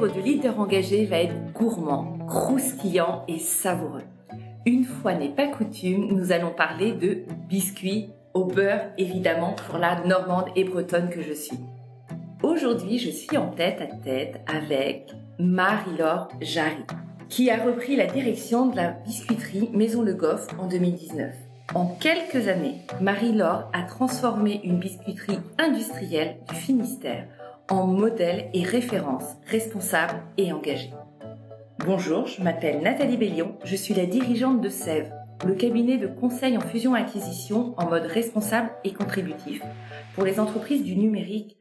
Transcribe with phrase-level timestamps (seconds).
[0.00, 4.04] apéro de leader engagé va être gourmand, croustillant et savoureux.
[4.64, 10.02] Une fois n'est pas coutume, nous allons parler de biscuits au beurre, évidemment, pour la
[10.04, 11.58] normande et bretonne que je suis.
[12.42, 16.84] Aujourd'hui, je suis en tête à tête avec Marie-Laure Jarry,
[17.28, 21.34] qui a repris la direction de la biscuiterie Maison Le Goff en 2019.
[21.74, 27.26] En quelques années, Marie-Laure a transformé une biscuiterie industrielle du Finistère
[27.70, 30.92] en modèle et référence responsable et engagée.
[31.86, 35.12] Bonjour, je m'appelle Nathalie Bellion, je suis la dirigeante de Sève,
[35.46, 39.62] le cabinet de conseil en fusion-acquisition en mode responsable et contributif
[40.14, 41.56] pour les entreprises du numérique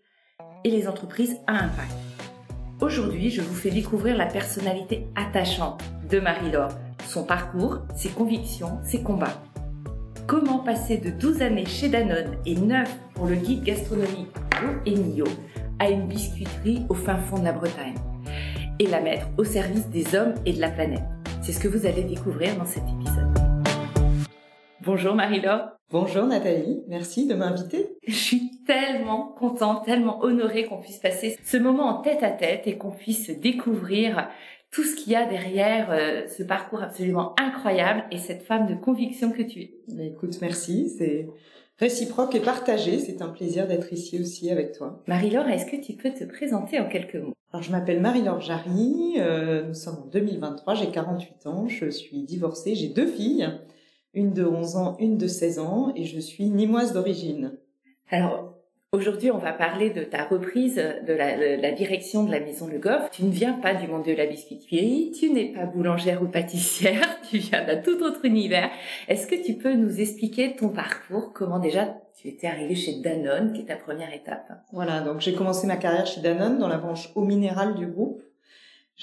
[0.63, 1.93] et les entreprises à impact.
[2.81, 6.73] Aujourd'hui, je vous fais découvrir la personnalité attachante de Marie-Laure,
[7.07, 9.41] son parcours, ses convictions, ses combats.
[10.27, 14.95] Comment passer de 12 années chez Danone et 9 pour le guide gastronomique Go et
[14.95, 15.25] Mio
[15.79, 17.95] à une biscuiterie au fin fond de la Bretagne
[18.79, 21.03] et la mettre au service des hommes et de la planète.
[21.41, 23.29] C'est ce que vous allez découvrir dans cet épisode.
[24.81, 25.69] Bonjour Marie-Laure.
[25.91, 27.97] Bonjour Nathalie, merci de m'inviter.
[28.05, 32.67] Je suis tellement contente, tellement honorée qu'on puisse passer ce moment en tête à tête
[32.67, 34.29] et qu'on puisse découvrir
[34.71, 38.75] tout ce qu'il y a derrière euh, ce parcours absolument incroyable et cette femme de
[38.75, 39.73] conviction que tu es.
[40.05, 41.27] Écoute, merci, c'est
[41.79, 42.99] réciproque et partagé.
[42.99, 45.01] C'est un plaisir d'être ici aussi avec toi.
[45.07, 47.33] Marie-Laure, est-ce que tu peux te présenter en quelques mots?
[47.51, 52.21] Alors, je m'appelle Marie-Laure Jarry, euh, nous sommes en 2023, j'ai 48 ans, je suis
[52.21, 53.49] divorcée, j'ai deux filles,
[54.13, 57.57] une de 11 ans, une de 16 ans, et je suis nimoise d'origine.
[58.11, 58.48] Alors,
[58.91, 63.11] Aujourd'hui, on va parler de ta reprise de la, direction de la maison Le Goff.
[63.11, 67.21] Tu ne viens pas du monde de la biscuiterie, tu n'es pas boulangère ou pâtissière,
[67.29, 68.71] tu viens d'un tout autre univers.
[69.07, 73.53] Est-ce que tu peux nous expliquer ton parcours Comment déjà tu étais arrivée chez Danone,
[73.53, 74.51] qui est ta première étape?
[74.73, 78.23] Voilà, donc j'ai commencé ma carrière chez Danone dans la branche eau minérale du groupe.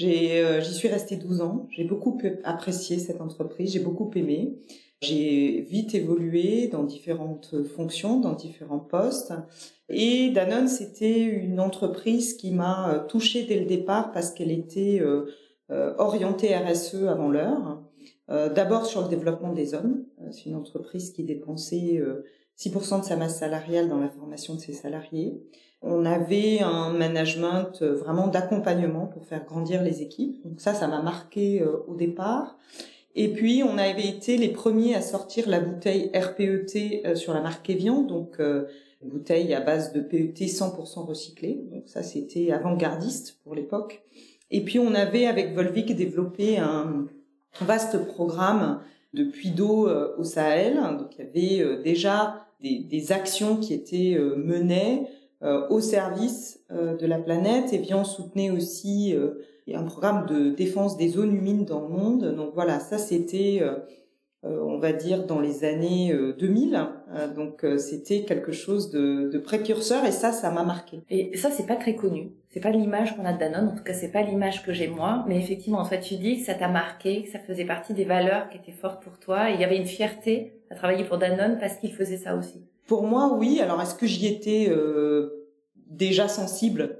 [0.03, 1.68] Euh, j'y suis restée 12 ans.
[1.70, 4.58] J'ai beaucoup apprécié cette entreprise, j'ai beaucoup aimé.
[5.01, 9.33] J'ai vite évolué dans différentes fonctions, dans différents postes.
[9.89, 14.98] Et Danone, c'était une entreprise qui m'a euh, touchée dès le départ parce qu'elle était
[15.01, 15.27] euh,
[15.70, 17.83] euh, orientée RSE avant l'heure.
[18.29, 20.02] D'abord sur le développement des hommes.
[20.33, 22.02] C'est une entreprise qui dépensait
[22.58, 25.41] 6% de sa masse salariale dans la formation de ses salariés.
[25.80, 30.42] On avait un management vraiment d'accompagnement pour faire grandir les équipes.
[30.45, 32.58] Donc ça, ça m'a marqué au départ.
[33.14, 37.70] Et puis, on avait été les premiers à sortir la bouteille RPET sur la marque
[37.70, 38.41] Evian, donc
[39.02, 41.64] une bouteille à base de PET 100% recyclé.
[41.73, 44.02] Donc ça, c'était avant-gardiste pour l'époque.
[44.51, 47.06] Et puis, on avait avec Volvic développé un
[47.61, 48.80] vaste programme
[49.14, 50.77] de puits d'eau euh, au Sahel.
[50.98, 55.06] Donc, il y avait déjà des, actions qui étaient menées
[55.70, 57.73] au service de la planète.
[57.73, 59.14] Evian soutenait aussi
[59.67, 62.35] il y a un programme de défense des zones humides dans le monde.
[62.35, 63.79] Donc voilà, ça c'était, euh, euh,
[64.48, 66.86] on va dire, dans les années 2000.
[67.14, 71.01] Euh, donc c'était quelque chose de, de, précurseur et ça, ça m'a marqué.
[71.11, 72.33] Et ça, c'est pas très connu.
[72.51, 73.68] C'est pas l'image qu'on a de Danone.
[73.68, 75.24] En tout cas, c'est pas l'image que j'ai moi.
[75.29, 78.05] Mais effectivement, en fait, tu dis que ça t'a marqué, que ça faisait partie des
[78.05, 79.51] valeurs qui étaient fortes pour toi.
[79.51, 82.62] Et il y avait une fierté à travailler pour Danone parce qu'il faisait ça aussi.
[82.86, 83.61] Pour moi, oui.
[83.61, 84.73] Alors, est-ce que j'y étais
[85.90, 86.98] déjà sensible?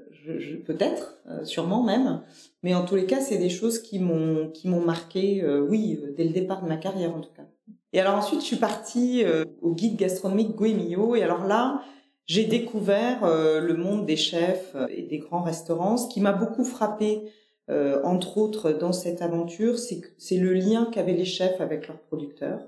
[0.65, 2.21] Peut-être, euh, sûrement même.
[2.63, 5.99] Mais en tous les cas, c'est des choses qui m'ont qui m'ont marqué, euh, oui,
[6.03, 7.45] euh, dès le départ de ma carrière en tout cas.
[7.93, 9.23] Et alors ensuite, je suis partie
[9.61, 11.15] au guide gastronomique Guemio.
[11.15, 11.81] Et alors là,
[12.25, 15.95] j'ai découvert le monde des chefs et des grands restaurants.
[15.95, 17.21] Ce qui m'a beaucoup frappé,
[18.03, 22.59] entre autres, dans cette aventure, c'est le lien qu'avaient les chefs avec leurs producteurs.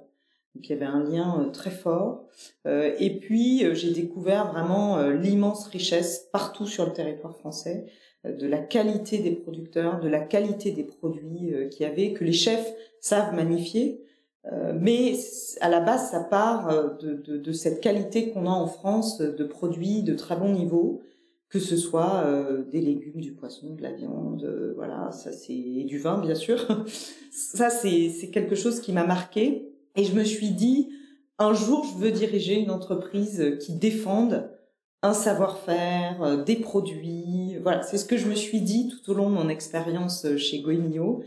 [0.56, 2.26] Donc il y avait un lien euh, très fort.
[2.66, 7.86] Euh, et puis euh, j'ai découvert vraiment l'immense richesse partout sur le territoire français
[8.26, 12.34] de la qualité des producteurs, de la qualité des produits qu'il y avait, que les
[12.34, 14.04] chefs savent magnifier.
[14.76, 15.14] mais
[15.62, 19.44] à la base, ça part de, de, de cette qualité qu'on a en France de
[19.46, 21.02] produits de très bon niveau,
[21.48, 22.26] que ce soit
[22.70, 25.54] des légumes, du poisson, de la viande, voilà, ça c'est
[25.86, 26.68] du vin bien sûr.
[27.32, 29.70] ça c'est quelque chose qui m'a marqué
[30.00, 30.92] et je me suis dit,
[31.40, 34.50] un jour, je veux diriger une entreprise qui défende
[35.02, 37.58] un savoir-faire, euh, des produits.
[37.62, 40.38] Voilà, c'est ce que je me suis dit tout au long de mon expérience euh,
[40.38, 41.22] chez Goemio.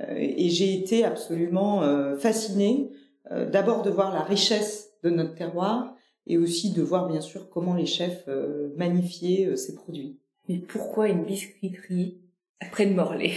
[0.00, 1.82] Euh, et j'ai été absolument
[2.18, 2.90] fascinée,
[3.30, 5.94] d'abord de voir la richesse de notre terroir
[6.26, 8.28] et aussi de voir bien sûr comment les chefs
[8.76, 10.18] magnifiaient ces produits.
[10.48, 12.20] Mais pourquoi une biscuiterie
[12.70, 13.32] près de Morlaix?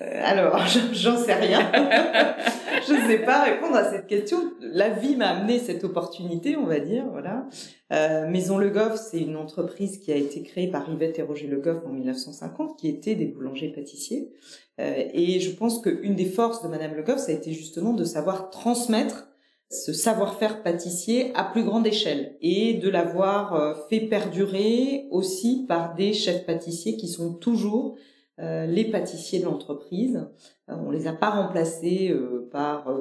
[0.00, 0.58] Alors,
[0.92, 1.70] j'en sais rien.
[2.86, 4.38] je ne sais pas répondre à cette question.
[4.60, 7.46] La vie m'a amené cette opportunité, on va dire, voilà.
[7.92, 11.46] Euh, Maison Le Goff, c'est une entreprise qui a été créée par Yvette et Roger
[11.46, 14.32] Le Goff en 1950, qui étaient des boulangers pâtissiers.
[14.80, 17.92] Euh, et je pense qu'une des forces de Madame Le Goff, ça a été justement
[17.92, 19.28] de savoir transmettre
[19.72, 25.94] ce savoir-faire pâtissier à plus grande échelle et de l'avoir euh, fait perdurer aussi par
[25.94, 30.26] des chefs pâtissiers qui sont toujours euh, les pâtissiers de l'entreprise.
[30.68, 32.94] Euh, on les a pas remplacés euh, par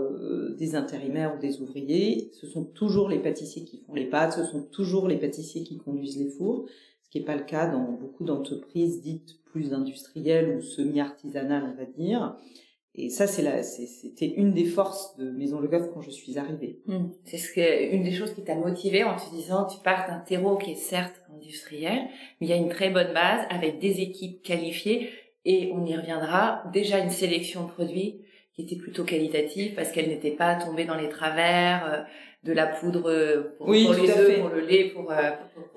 [0.57, 2.31] des intérimaires ou des ouvriers.
[2.33, 5.77] Ce sont toujours les pâtissiers qui font les pâtes, ce sont toujours les pâtissiers qui
[5.77, 6.67] conduisent les fours,
[7.03, 11.77] ce qui n'est pas le cas dans beaucoup d'entreprises dites plus industrielles ou semi-artisanales, on
[11.77, 12.37] va dire.
[12.93, 16.37] Et ça, c'est la, c'était une des forces de Maison Le Goff quand je suis
[16.37, 16.81] arrivée.
[16.87, 17.07] Hmm.
[17.23, 20.19] C'est ce que, une des choses qui t'a motivée en te disant, tu pars d'un
[20.19, 24.01] terreau qui est certes industriel, mais il y a une très bonne base avec des
[24.01, 25.09] équipes qualifiées
[25.45, 26.63] et on y reviendra.
[26.73, 28.21] Déjà une sélection de produits
[28.55, 32.01] qui était plutôt qualitative parce qu'elle n'était pas tombée dans les travers euh,
[32.43, 35.11] de la poudre euh, pour, les œufs, pour le lait, pour.
[35.11, 35.31] Euh,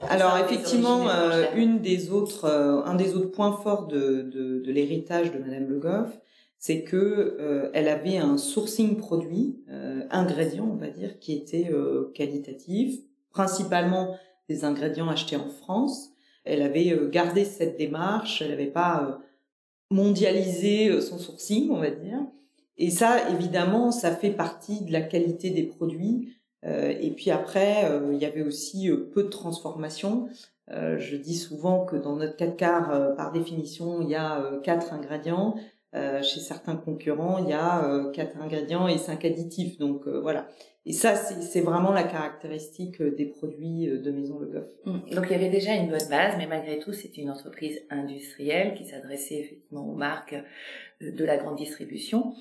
[0.08, 1.06] Alors effectivement,
[1.54, 5.78] une des autres, un des autres points forts de, de, de l'héritage de Madame Le
[5.78, 6.18] Goff,
[6.58, 9.62] c'est que elle avait un sourcing produit,
[10.10, 11.70] ingrédients, on va dire, qui était
[12.14, 12.94] qualitatif,
[13.30, 14.16] principalement
[14.48, 16.12] des ingrédients achetés en France.
[16.44, 19.18] Elle avait gardé cette démarche, elle n'avait pas
[19.94, 22.18] mondialisé euh, son sourcing, on va dire.
[22.76, 26.34] Et ça, évidemment, ça fait partie de la qualité des produits.
[26.66, 30.28] Euh, et puis après, euh, il y avait aussi peu de transformation.
[30.68, 35.54] je dis souvent que dans notre 4 quarts, par définition, il y a quatre ingrédients.
[36.22, 39.78] Chez certains concurrents, il y a quatre ingrédients et cinq additifs.
[39.78, 40.48] Donc voilà.
[40.86, 44.68] Et ça, c'est vraiment la caractéristique euh, des produits euh, de Maison Le Goff.
[44.84, 45.00] Hum.
[45.12, 48.74] Donc il y avait déjà une bonne base, mais malgré tout, c'était une entreprise industrielle
[48.74, 50.34] qui s'adressait effectivement aux marques
[51.02, 52.34] euh, de la grande distribution.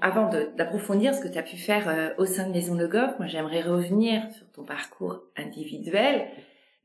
[0.00, 3.26] Avant d'approfondir ce que tu as pu faire au sein de Maison Le Goff, moi
[3.26, 6.26] j'aimerais revenir sur ton parcours individuel.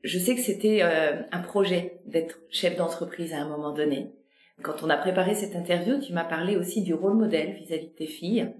[0.02, 4.12] Je sais que c'était un projet d'être chef d'entreprise à un moment donné.
[4.62, 7.92] Quand on a préparé cette interview, tu m'as parlé aussi du rôle modèle vis-à-vis de
[7.92, 8.52] tes filles.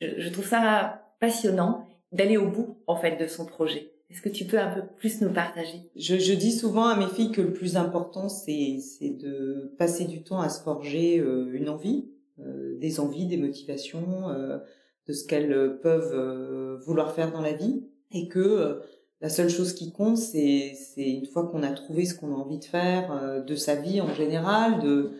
[0.00, 3.92] Je, je trouve ça passionnant d'aller au bout en fait de son projet.
[4.10, 5.82] Est-ce que tu peux un peu plus nous partager?
[5.94, 10.22] Je, je, dis souvent à mes filles que le plus important c'est de passer du
[10.22, 12.08] temps à se forger euh, une envie,
[12.40, 14.58] euh, des envies, des motivations, euh,
[15.06, 17.82] de ce qu'elles peuvent vouloir faire dans la vie,
[18.12, 18.80] et que
[19.22, 22.36] la seule chose qui compte c'est c'est une fois qu'on a trouvé ce qu'on a
[22.36, 25.12] envie de faire de sa vie en général, de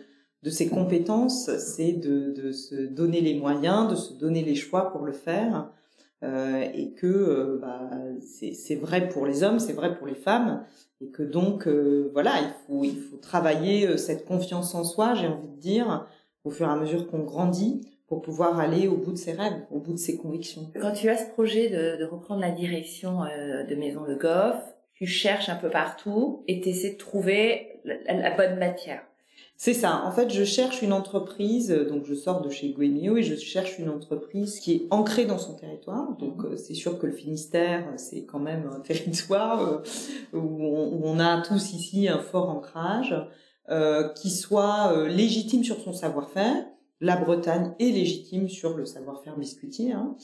[0.43, 4.91] de ses compétences, c'est de, de se donner les moyens, de se donner les choix
[4.91, 5.69] pour le faire
[6.21, 7.89] euh, et que euh, bah,
[8.21, 10.65] c'est vrai pour les hommes, c'est vrai pour les femmes,
[10.99, 15.27] et que donc euh, voilà, il faut il faut travailler cette confiance en soi, j'ai
[15.27, 16.05] envie de dire,
[16.43, 19.61] au fur et à mesure qu'on grandit, pour pouvoir aller au bout de ses rêves,
[19.71, 20.69] au bout de ses convictions.
[20.81, 24.57] Quand tu as ce projet de, de reprendre la direction de Maison Le Goff,
[24.93, 29.03] tu cherches un peu partout et tu essaies de trouver la bonne matière.
[29.61, 30.05] C'est ça.
[30.05, 33.35] En fait, je cherche une entreprise, euh, donc je sors de chez Guémio et je
[33.35, 36.15] cherche une entreprise qui est ancrée dans son territoire.
[36.15, 39.83] Donc, euh, c'est sûr que le Finistère, c'est quand même un territoire
[40.33, 40.63] euh, où
[41.03, 43.13] on, a tous ici un fort ancrage,
[44.15, 46.65] qui soit légitime sur son savoir-faire.
[47.01, 50.15] La Bretagne est légitime sur le savoir-faire biscuitier, hein,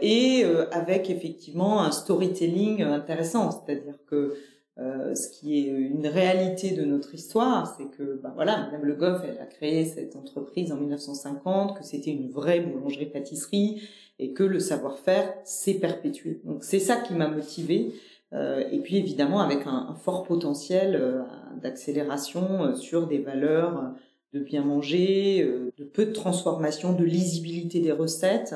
[0.00, 4.34] et avec effectivement un storytelling intéressant, c'est-à-dire que
[4.78, 8.94] euh, ce qui est une réalité de notre histoire, c'est que, bah voilà, Madame Le
[8.94, 13.82] Goff, elle a créé cette entreprise en 1950, que c'était une vraie boulangerie-pâtisserie
[14.18, 16.40] et que le savoir-faire s'est perpétué.
[16.44, 17.92] Donc c'est ça qui m'a motivée.
[18.32, 21.22] Euh, et puis évidemment avec un, fort potentiel euh,
[21.60, 23.92] d'accélération euh, sur des valeurs
[24.32, 25.44] de bien manger,
[25.76, 28.54] de peu de transformation, de lisibilité des recettes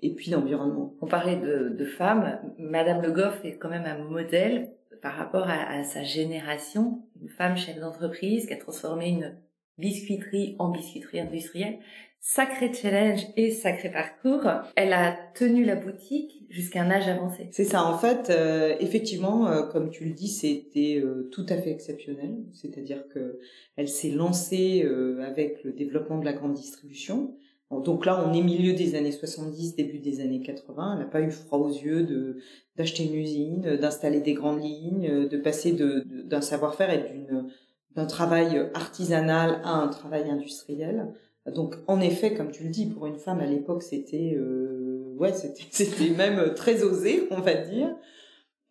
[0.00, 0.94] et puis l'environnement.
[1.00, 2.38] On parlait de, de femmes.
[2.58, 4.70] Madame Le Goff est quand même un modèle
[5.06, 9.36] par rapport à, sa génération, une femme chef d'entreprise qui a transformé une
[9.78, 11.78] biscuiterie en biscuiterie industrielle.
[12.18, 14.50] Sacré challenge et sacré parcours.
[14.74, 17.46] Elle a tenu la boutique jusqu'à un âge avancé.
[17.52, 21.56] C'est ça, en fait, euh, effectivement, euh, comme tu le dis, c'était euh, tout à
[21.56, 22.38] fait exceptionnel.
[22.52, 23.38] C'est-à-dire que
[23.76, 24.84] elle s'est lancée
[25.24, 27.36] avec le développement de la grande distribution.
[27.70, 30.94] Donc là, on est milieu des années 70, début des années 80.
[30.94, 32.38] Elle n'a pas eu froid aux yeux de
[32.76, 37.48] d'acheter une usine, d'installer des grandes lignes, de passer de, d'un savoir-faire et d'une
[37.94, 41.14] d'un travail artisanal à un travail industriel.
[41.46, 45.32] Donc en effet, comme tu le dis, pour une femme à l'époque, c'était euh, ouais,
[45.32, 47.96] c'était même très osé, on va dire.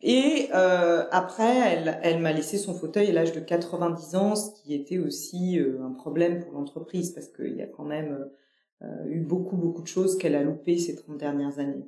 [0.01, 4.51] Et euh, après, elle, elle m'a laissé son fauteuil à l'âge de 90 ans, ce
[4.61, 8.29] qui était aussi euh, un problème pour l'entreprise parce qu'il y a quand même
[8.83, 11.85] euh, eu beaucoup, beaucoup de choses qu'elle a loupées ces 30 dernières années.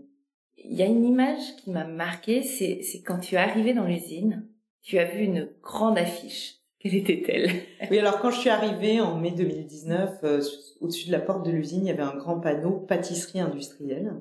[0.57, 3.85] Il y a une image qui m'a marquée, c'est, c'est quand tu es arrivé dans
[3.85, 4.47] l'usine,
[4.81, 6.55] tu as vu une grande affiche.
[6.79, 7.49] Quelle était-elle?
[7.89, 10.23] Oui, alors quand je suis arrivée en mai 2019,
[10.81, 14.13] au-dessus de la porte de l'usine, il y avait un grand panneau pâtisserie industrielle.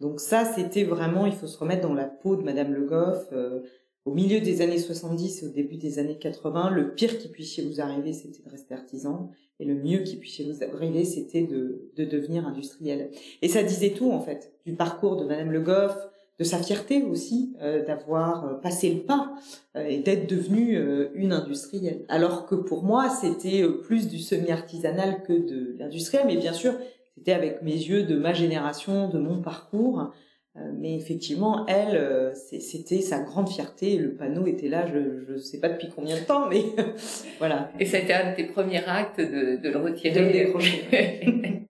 [0.00, 3.26] Donc ça, c'était vraiment, il faut se remettre dans la peau de Madame Le Goff.
[3.32, 3.60] Euh,
[4.08, 7.60] au milieu des années 70 et au début des années 80, le pire qui puisse
[7.60, 9.30] vous arriver, c'était de rester artisan.
[9.60, 13.10] Et le mieux qui puisse vous arriver, c'était de, de devenir industriel.
[13.42, 15.94] Et ça disait tout, en fait, du parcours de Madame Le Goff,
[16.38, 19.34] de sa fierté aussi euh, d'avoir euh, passé le pas
[19.76, 20.80] et d'être devenue
[21.14, 22.04] une industrielle.
[22.08, 26.72] Alors que pour moi, c'était plus du semi-artisanal que de l'industriel, mais bien sûr,
[27.16, 30.12] c'était avec mes yeux de ma génération, de mon parcours.
[30.56, 33.96] Euh, mais effectivement, elle, euh, c'était sa grande fierté.
[33.96, 36.62] Le panneau était là, je ne sais pas depuis combien de temps, mais
[37.38, 37.70] voilà.
[37.78, 40.14] Et été un de tes premiers actes de, de le retirer.
[40.14, 40.84] De le décrocher.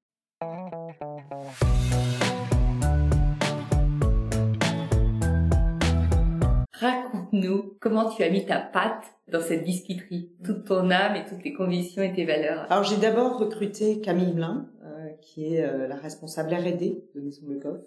[6.73, 11.43] Raconte-nous comment tu as mis ta patte dans cette biscuiterie, toute ton âme et toutes
[11.43, 12.71] tes convictions et tes valeurs.
[12.71, 14.69] Alors j'ai d'abord recruté Camille Blin,
[15.21, 17.81] qui est euh, la responsable R&D de Maison Lecoff,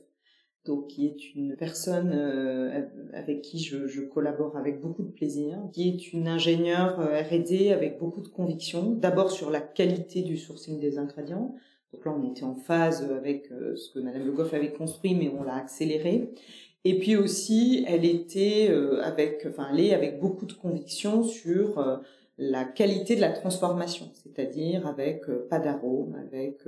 [0.65, 2.81] donc qui est une personne euh,
[3.13, 7.71] avec qui je, je, collabore avec beaucoup de plaisir, qui est une ingénieure euh, R&D
[7.71, 11.55] avec beaucoup de conviction, d'abord sur la qualité du sourcing des ingrédients.
[11.93, 15.29] Donc là, on était en phase avec ce que Madame Le Goff avait construit, mais
[15.37, 16.31] on l'a accéléré.
[16.85, 22.01] Et puis aussi, elle était avec, enfin, elle est avec beaucoup de conviction sur
[22.43, 26.65] la qualité de la transformation, c'est-à-dire avec pas d'arôme, avec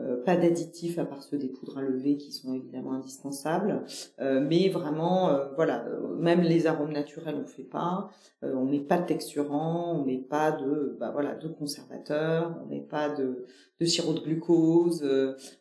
[0.00, 3.84] euh, pas d'additifs à part ceux des poudres à lever qui sont évidemment indispensables,
[4.20, 5.84] euh, mais vraiment, euh, voilà,
[6.16, 8.08] même les arômes naturels on fait pas,
[8.42, 12.80] on met pas de texturant, on met pas de, bah voilà, de conservateurs, on met
[12.80, 13.44] pas de,
[13.80, 15.06] de sirop de glucose,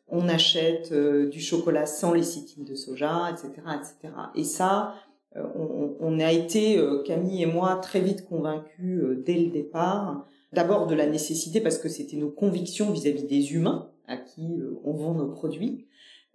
[0.08, 4.14] on achète du chocolat sans lécithine de soja, etc., etc.
[4.36, 4.94] Et ça,
[5.36, 10.28] on, on, a été Camille et moi très vite convaincus dès le départ.
[10.52, 14.80] D'abord de la nécessité parce que c'était nos convictions vis-à-vis des humains à qui euh,
[14.84, 15.86] on vend nos produits.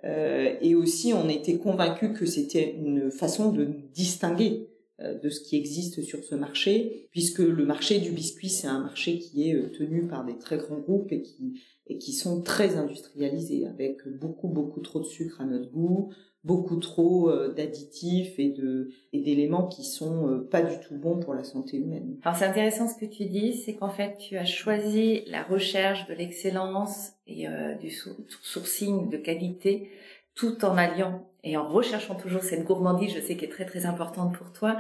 [0.05, 4.69] Euh, et aussi, on était convaincus que c'était une façon de nous distinguer
[5.01, 8.81] euh, de ce qui existe sur ce marché, puisque le marché du biscuit, c'est un
[8.81, 12.77] marché qui est tenu par des très grands groupes et qui, et qui sont très
[12.77, 16.13] industrialisés, avec beaucoup, beaucoup trop de sucre à notre goût,
[16.45, 21.19] beaucoup trop euh, d'additifs et de et d'éléments qui sont euh, pas du tout bons
[21.19, 22.19] pour la santé humaine.
[22.23, 26.07] Alors c'est intéressant ce que tu dis, c'est qu'en fait tu as choisi la recherche
[26.07, 27.91] de l'excellence et euh, du
[28.43, 29.91] sourcing de qualité
[30.35, 33.87] tout en alliant et en recherchant toujours cette gourmandise, je sais qu'elle est très très
[33.87, 34.77] importante pour toi,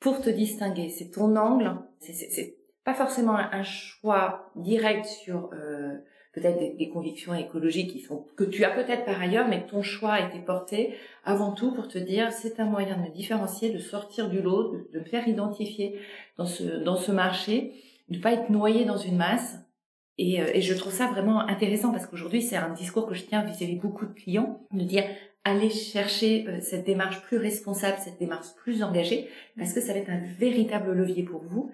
[0.00, 0.88] pour te distinguer.
[0.88, 5.96] C'est ton angle, c'est pas forcément un choix direct sur euh,
[6.32, 10.12] peut-être des, convictions écologiques qui sont que tu as peut-être par ailleurs, mais ton choix
[10.12, 13.78] a été porté avant tout pour te dire c'est un moyen de me différencier, de
[13.78, 15.98] sortir du lot, de, me faire identifier
[16.38, 17.74] dans ce dans ce marché,
[18.08, 19.58] de pas être noyé dans une masse.
[20.18, 23.24] Et, euh, et je trouve ça vraiment intéressant parce qu'aujourd'hui c'est un discours que je
[23.24, 25.04] tiens vis-à-vis beaucoup de clients, de dire
[25.44, 29.98] allez chercher euh, cette démarche plus responsable, cette démarche plus engagée, parce que ça va
[29.98, 31.72] être un véritable levier pour vous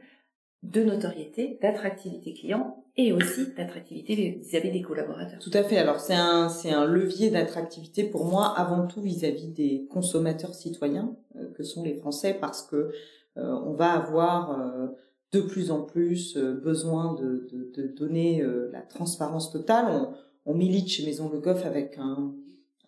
[0.62, 5.38] de notoriété, d'attractivité client et aussi d'attractivité vis-à-vis des collaborateurs.
[5.38, 5.78] Tout à fait.
[5.78, 11.14] Alors c'est un c'est un levier d'attractivité pour moi avant tout vis-à-vis des consommateurs citoyens
[11.36, 12.90] euh, que sont les Français parce que
[13.36, 14.88] euh, on va avoir euh,
[15.32, 19.86] de plus en plus besoin de, de, de donner la transparence totale.
[19.90, 22.34] On, on, milite chez Maison Le Goff avec un,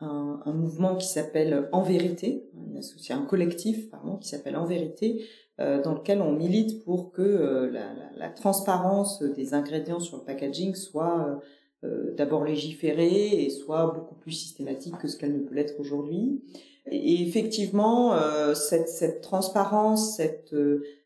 [0.01, 5.23] un, un mouvement qui s'appelle En Vérité, un, un collectif pardon, qui s'appelle En Vérité,
[5.23, 7.71] euh, dans lequel on milite pour que euh,
[8.17, 11.41] la, transparence des ingrédients sur le packaging soit
[11.85, 16.43] euh, d'abord légiférée et soit beaucoup plus systématique que ce qu'elle ne peut l'être aujourd'hui.
[16.91, 18.15] Et, effectivement,
[18.55, 20.55] cette, cette, transparence, cette,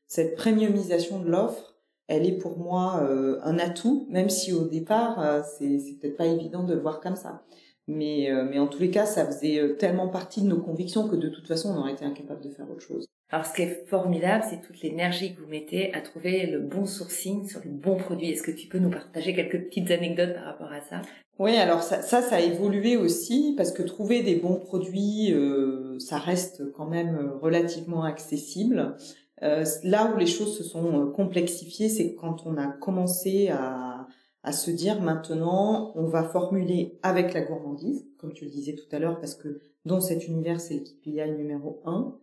[0.06, 1.74] cette premiumisation de l'offre,
[2.06, 3.06] elle est pour moi
[3.42, 7.16] un atout, même si au départ, c'est, c'est peut-être pas évident de le voir comme
[7.16, 7.42] ça.
[7.88, 11.28] Mais, mais en tous les cas, ça faisait tellement partie de nos convictions que de
[11.28, 13.06] toute façon, on aurait été incapable de faire autre chose.
[13.34, 16.86] Alors, ce qui est formidable, c'est toute l'énergie que vous mettez à trouver le bon
[16.86, 18.30] sourcing sur le bon produit.
[18.30, 21.02] Est-ce que tu peux nous partager quelques petites anecdotes par rapport à ça?
[21.40, 26.18] Oui, alors ça, ça, a évolué aussi parce que trouver des bons produits, euh, ça
[26.18, 28.94] reste quand même relativement accessible.
[29.42, 34.06] Euh, là où les choses se sont euh, complexifiées, c'est quand on a commencé à,
[34.44, 38.94] à se dire maintenant, on va formuler avec la gourmandise, comme tu le disais tout
[38.94, 42.16] à l'heure, parce que dans cet univers, c'est le KPI numéro un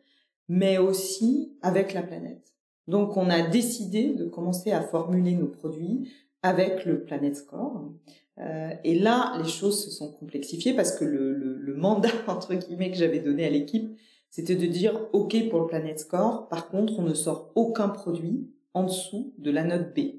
[0.51, 2.53] mais aussi avec la planète.
[2.89, 6.11] Donc on a décidé de commencer à formuler nos produits
[6.43, 7.89] avec le Planet Score.
[8.37, 12.53] Euh, et là, les choses se sont complexifiées parce que le, le, le mandat entre
[12.53, 13.97] guillemets que j'avais donné à l'équipe,
[14.29, 16.49] c'était de dire OK pour le Planet Score.
[16.49, 20.15] Par contre, on ne sort aucun produit en dessous de la note B.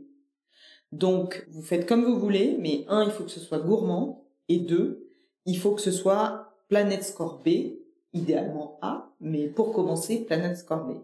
[0.92, 4.60] Donc, vous faites comme vous voulez, mais un, il faut que ce soit gourmand, et
[4.60, 5.10] deux,
[5.44, 7.48] il faut que ce soit Planet Score B,
[8.14, 10.96] idéalement A, mais pour commencer, Planet Score B.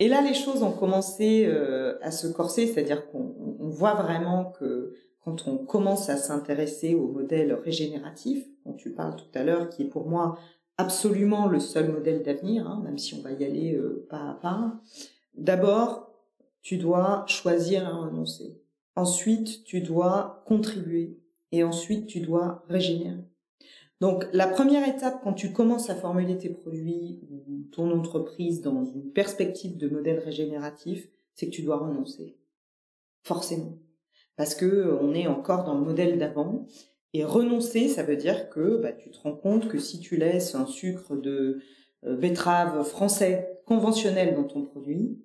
[0.00, 4.94] Et là, les choses ont commencé euh, à se corser, c'est-à-dire qu'on voit vraiment que
[5.24, 9.82] quand on commence à s'intéresser au modèle régénératif, dont tu parles tout à l'heure, qui
[9.82, 10.38] est pour moi
[10.78, 14.34] absolument le seul modèle d'avenir, hein, même si on va y aller euh, pas à
[14.34, 14.80] pas,
[15.34, 16.10] d'abord,
[16.62, 18.58] tu dois choisir à renoncer.
[18.96, 21.18] Ensuite, tu dois contribuer.
[21.52, 23.24] Et ensuite, tu dois régénérer.
[24.00, 28.84] Donc, la première étape, quand tu commences à formuler tes produits ou ton entreprise dans
[28.84, 32.36] une perspective de modèle régénératif, c'est que tu dois renoncer.
[33.22, 33.78] Forcément.
[34.36, 36.66] Parce que euh, on est encore dans le modèle d'avant.
[37.12, 40.54] Et renoncer, ça veut dire que bah, tu te rends compte que si tu laisses
[40.54, 41.60] un sucre de
[42.04, 45.20] euh, betterave français conventionnel dans ton produit,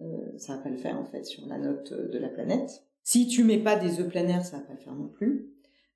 [0.00, 2.84] euh, ça va pas le faire en fait sur la note de la planète.
[3.02, 5.53] Si tu mets pas des œufs plein air, ça va pas le faire non plus.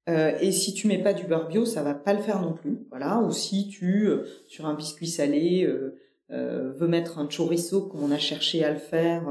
[0.08, 2.52] Euh, et si tu mêtes pas du beurre bio, ça va pas le faire non
[2.52, 2.78] plus.
[2.90, 3.20] Voilà.
[3.20, 5.96] Ou si tu, euh, sur un biscuit salé, euh,
[6.30, 9.22] euh, veux mettre un chorizo comme on a cherché à le faire,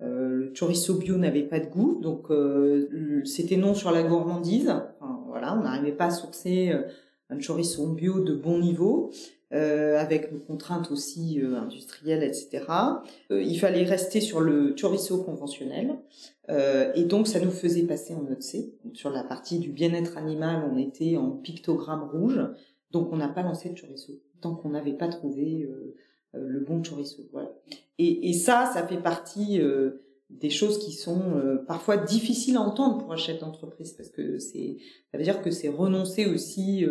[0.00, 2.28] le chorizo bio n'avait pas de goût, donc
[3.26, 4.72] c'était non sur la gourmandise.
[5.26, 6.72] Voilà, on n'arrivait pas à sourcer
[7.28, 9.10] un chorizo bio de bon niveau.
[9.50, 12.64] Avec nos contraintes aussi industrielles, etc.
[13.30, 15.98] il fallait rester sur le chorizo conventionnel.
[16.50, 18.72] Euh, et donc, ça nous faisait passer en note C.
[18.94, 22.40] sur la partie du bien-être animal, on était en pictogramme rouge.
[22.90, 25.96] Donc, on n'a pas lancé de chorizo tant qu'on n'avait pas trouvé euh,
[26.36, 27.24] euh, le bon chorizo.
[27.32, 27.52] Voilà.
[27.98, 29.60] Et, et, ça, ça fait partie
[30.30, 34.76] des choses qui sont parfois difficiles à entendre pour un chef d'entreprise parce que c'est,
[35.10, 36.84] ça veut dire que c'est renoncer aussi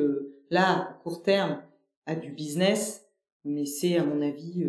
[0.50, 1.62] là à court terme
[2.08, 3.06] à du business,
[3.46, 4.68] mais c'est à mon avis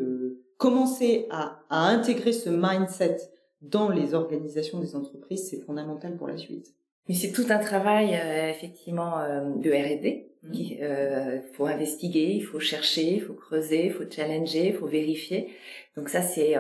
[0.59, 3.17] commencer à, à intégrer ce mindset
[3.63, 6.75] dans les organisations des entreprises, c'est fondamental pour la suite.
[7.09, 10.31] Mais c'est tout un travail euh, effectivement euh, de R&D.
[10.43, 10.55] Mmh.
[10.55, 14.87] Il euh, faut investiguer, il faut chercher, il faut creuser, il faut challenger, il faut
[14.87, 15.49] vérifier.
[15.97, 16.55] Donc ça c'est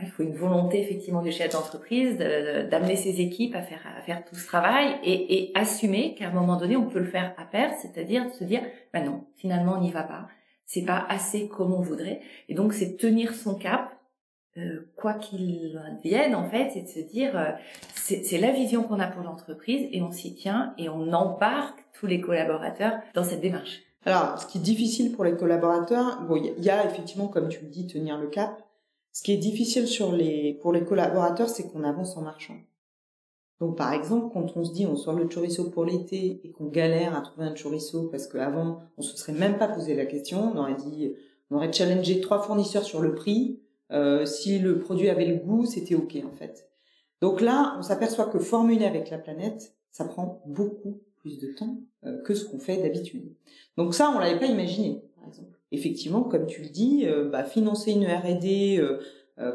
[0.00, 4.24] il faut une volonté effectivement du chef d'entreprise d'amener ses équipes à faire à faire
[4.24, 7.44] tout ce travail et, et assumer qu'à un moment donné on peut le faire à
[7.44, 10.28] pair, c'est-à-dire se dire ben non finalement on n'y va pas,
[10.64, 13.92] c'est pas assez comme on voudrait et donc c'est tenir son cap
[14.58, 17.52] euh, quoi qu'il advienne, en fait, c'est de se dire, euh,
[17.94, 22.06] c'est la vision qu'on a pour l'entreprise et on s'y tient et on embarque tous
[22.06, 23.80] les collaborateurs dans cette démarche.
[24.04, 27.62] Alors, ce qui est difficile pour les collaborateurs, bon, il y, a effectivement, comme tu
[27.62, 28.62] le dis, tenir le cap.
[29.12, 30.16] Ce qui est difficile sur
[30.60, 32.56] pour les collaborateurs, c'est qu'on avance en marchant.
[33.60, 36.66] Donc, par exemple, quand on se dit on sort le chorizo pour l'été et qu'on
[36.66, 40.52] galère à trouver un chorizo parce qu'avant, on se serait même pas posé la question,
[40.52, 41.14] on aurait dit,
[41.50, 43.60] on aurait challengé trois fournisseurs sur le prix,
[43.92, 46.70] euh, si le produit avait le goût, c'était ok en fait.
[47.20, 51.78] Donc là, on s'aperçoit que formuler avec la planète, ça prend beaucoup plus de temps
[52.04, 53.32] euh, que ce qu'on fait d'habitude.
[53.76, 55.04] Donc ça, on l'avait pas imaginé.
[55.72, 58.80] Effectivement, comme tu le dis, euh, bah, financer une R&D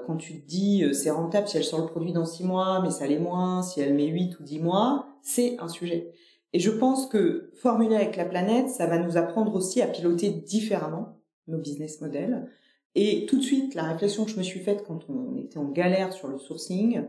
[0.05, 2.89] quand tu te dis c'est rentable si elle sort le produit dans six mois, mais
[2.89, 6.11] ça l'est moins si elle met huit ou dix mois, c'est un sujet.
[6.51, 10.31] Et je pense que formuler avec la planète, ça va nous apprendre aussi à piloter
[10.31, 12.49] différemment nos business models,
[12.99, 15.69] et tout de suite, la réflexion que je me suis faite quand on était en
[15.69, 17.03] galère sur le sourcing,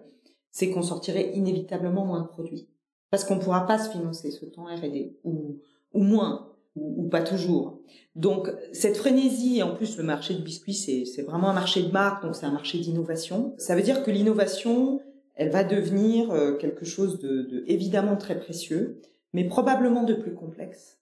[0.51, 2.68] c'est qu'on sortirait inévitablement moins de produits.
[3.11, 5.61] Parce qu'on ne pourra pas se financer ce temps R&D, ou,
[5.94, 7.81] ou moins, ou, pas toujours.
[8.14, 11.90] Donc, cette frénésie, et en plus, le marché de biscuits, c'est vraiment un marché de
[11.90, 13.54] marque, donc c'est un marché d'innovation.
[13.59, 15.00] Ça veut dire que l'innovation,
[15.35, 19.00] elle va devenir euh, quelque chose de, de évidemment très précieux,
[19.33, 20.98] mais probablement de plus complexe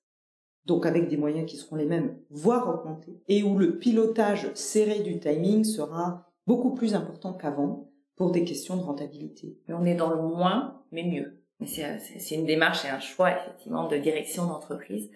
[0.67, 5.01] donc avec des moyens qui seront les mêmes, voire augmentés, et où le pilotage serré
[5.01, 9.59] du timing sera beaucoup plus important qu'avant pour des questions de rentabilité.
[9.69, 11.36] on est dans le moins, mais mieux.
[11.65, 15.11] C'est une démarche et un choix effectivement de direction d'entreprise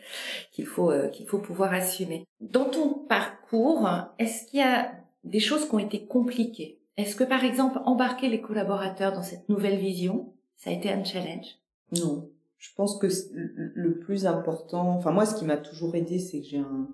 [0.52, 2.24] qu'il faut euh, qu'il faut pouvoir assumer.
[2.40, 4.90] Dans ton parcours, est-ce qu'il y a
[5.24, 6.80] des choses qui ont été compliquées?
[6.96, 11.04] Est-ce que par exemple embarquer les collaborateurs dans cette nouvelle vision, ça a été un
[11.04, 11.58] challenge?
[11.98, 16.40] Non, je pense que le plus important, enfin moi, ce qui m'a toujours aidé, c'est
[16.40, 16.88] que j'ai un,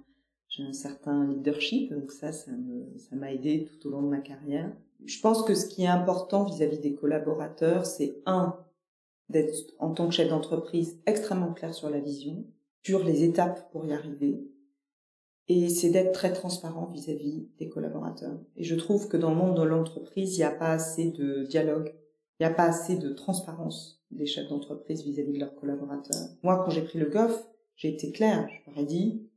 [0.49, 2.53] j'ai un certain leadership, donc ça, ça
[3.13, 4.71] m'a aidé tout au long de ma carrière.
[5.05, 8.57] Je pense que ce qui est important vis-à-vis des collaborateurs, c'est un,
[9.29, 12.45] d'être en tant que chef d'entreprise extrêmement clair sur la vision,
[12.83, 14.47] sur les étapes pour y arriver,
[15.49, 18.39] et c'est d'être très transparent vis-à-vis des collaborateurs.
[18.57, 21.45] Et je trouve que dans le monde de l'entreprise, il n'y a pas assez de
[21.45, 21.95] dialogue,
[22.39, 26.29] il n'y a pas assez de transparence des chefs d'entreprise vis-à-vis de leurs collaborateurs.
[26.43, 29.29] Moi, quand j'ai pris le GOF, j'ai été claire, je leur ai dit,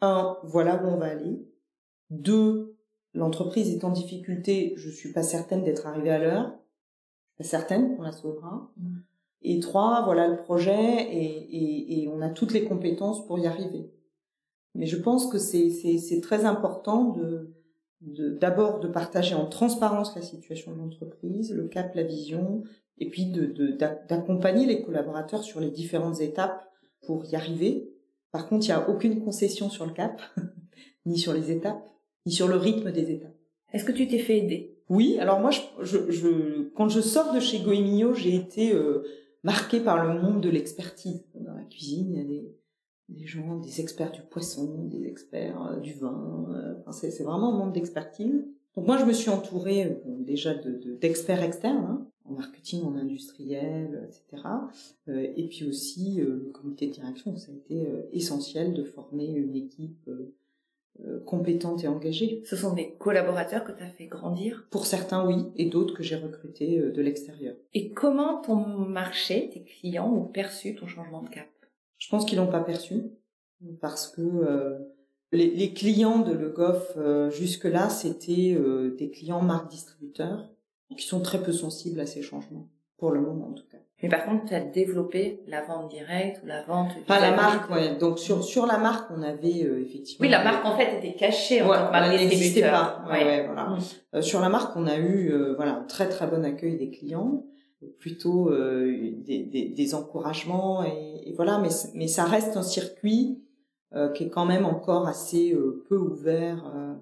[0.00, 1.48] un, voilà où on va aller.
[2.10, 2.76] Deux,
[3.14, 6.58] l'entreprise est en difficulté, je suis pas certaine d'être arrivée à l'heure.
[7.38, 8.72] Je suis pas certaine qu'on la sauvera.
[9.42, 13.90] Et trois, voilà le projet et, et on a toutes les compétences pour y arriver.
[14.74, 17.54] Mais je pense que c'est très important de
[18.02, 22.64] d'abord de, partager en transparence la situation de l'entreprise, le cap, la vision,
[22.98, 23.26] et puis
[24.08, 26.68] d'accompagner de, les collaborateurs sur les différentes étapes
[27.02, 27.92] pour y arriver.
[28.32, 30.20] Par contre, il n'y a aucune concession sur le cap,
[31.06, 31.88] ni sur les étapes,
[32.26, 33.36] ni sur le rythme des étapes.
[33.72, 34.71] Est-ce que tu t'es fait aider?
[34.92, 39.02] Oui, alors moi, je, je, quand je sors de chez Goemio, j'ai été euh,
[39.42, 41.24] marquée par le monde de l'expertise.
[41.34, 42.24] Dans la cuisine, il y a
[43.18, 46.46] des, gens, des experts du poisson, des experts euh, du vin.
[46.54, 48.44] Euh, c'est vraiment un monde d'expertise.
[48.76, 52.94] Donc moi, je me suis entourée euh, déjà d'experts de, externes, hein, en marketing, en
[52.94, 54.46] industriel, etc.
[55.08, 57.34] et puis aussi le comité de direction.
[57.38, 60.08] Ça a été essentiel de former une équipe
[61.26, 62.42] compétente et engagée.
[62.44, 66.02] Ce sont des collaborateurs que tu as fait grandir Pour certains, oui, et d'autres que
[66.02, 67.56] j'ai recrutés de l'extérieur.
[67.74, 71.48] Et comment ton marché, tes clients ont perçu ton changement de cap?
[71.98, 73.02] Je pense qu'ils l'ont pas perçu
[73.80, 74.78] parce que euh,
[75.30, 80.50] les, clients de Le Goff euh, jusque-là, c'était euh, des clients marques distributeurs
[80.96, 83.71] qui sont très peu sensibles à ces changements, pour le moment en tout cas.
[84.02, 86.90] Mais par contre, tu as développé la vente directe ou la vente...
[87.06, 87.96] Pas la marque, ouais.
[87.96, 90.24] Donc sur, sur la marque, on avait effectivement...
[90.24, 93.04] Oui, la marque en fait était cachée en tant que marque n'existait pas.
[93.08, 93.24] Ouais.
[93.24, 93.76] ouais voilà.
[94.12, 94.22] Mm.
[94.22, 97.44] sur la marque, on a eu voilà, un très très bon accueil des clients
[97.98, 103.42] plutôt euh, des, des, des, encouragements et, et, voilà mais mais ça reste un circuit
[103.94, 106.94] euh, qui est quand même encore assez euh, peu ouvert euh,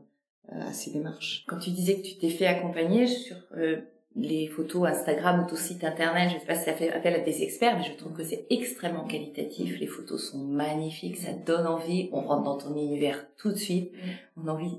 [0.49, 1.45] à ces démarches.
[1.47, 3.37] Quand tu disais que tu t'es fait accompagner sur
[4.17, 7.21] les photos Instagram ou ton site internet, je sais pas si ça fait appel à
[7.21, 9.79] des experts, mais je trouve que c'est extrêmement qualitatif.
[9.79, 12.09] Les photos sont magnifiques, ça donne envie.
[12.13, 13.93] On rentre dans ton univers tout de suite.
[14.37, 14.79] On a envie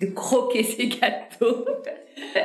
[0.00, 1.64] de croquer ces gâteaux.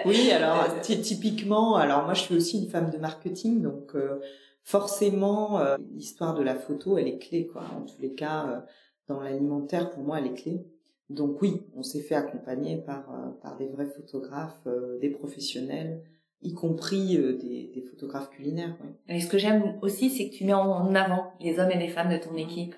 [0.06, 4.20] oui, alors typiquement, alors moi je suis aussi une femme de marketing, donc euh,
[4.64, 7.64] forcément euh, l'histoire de la photo, elle est clé quoi.
[7.76, 8.60] En tous les cas, euh,
[9.08, 10.66] dans l'alimentaire, pour moi, elle est clé.
[11.10, 13.04] Donc oui, on s'est fait accompagner par
[13.42, 14.66] par des vrais photographes,
[15.02, 16.02] des professionnels,
[16.44, 18.76] y compris des, des, photographes culinaires.
[19.08, 21.88] Et ce que j'aime aussi, c'est que tu mets en avant les hommes et les
[21.88, 22.76] femmes de ton équipe,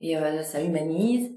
[0.00, 1.30] et ça humanise,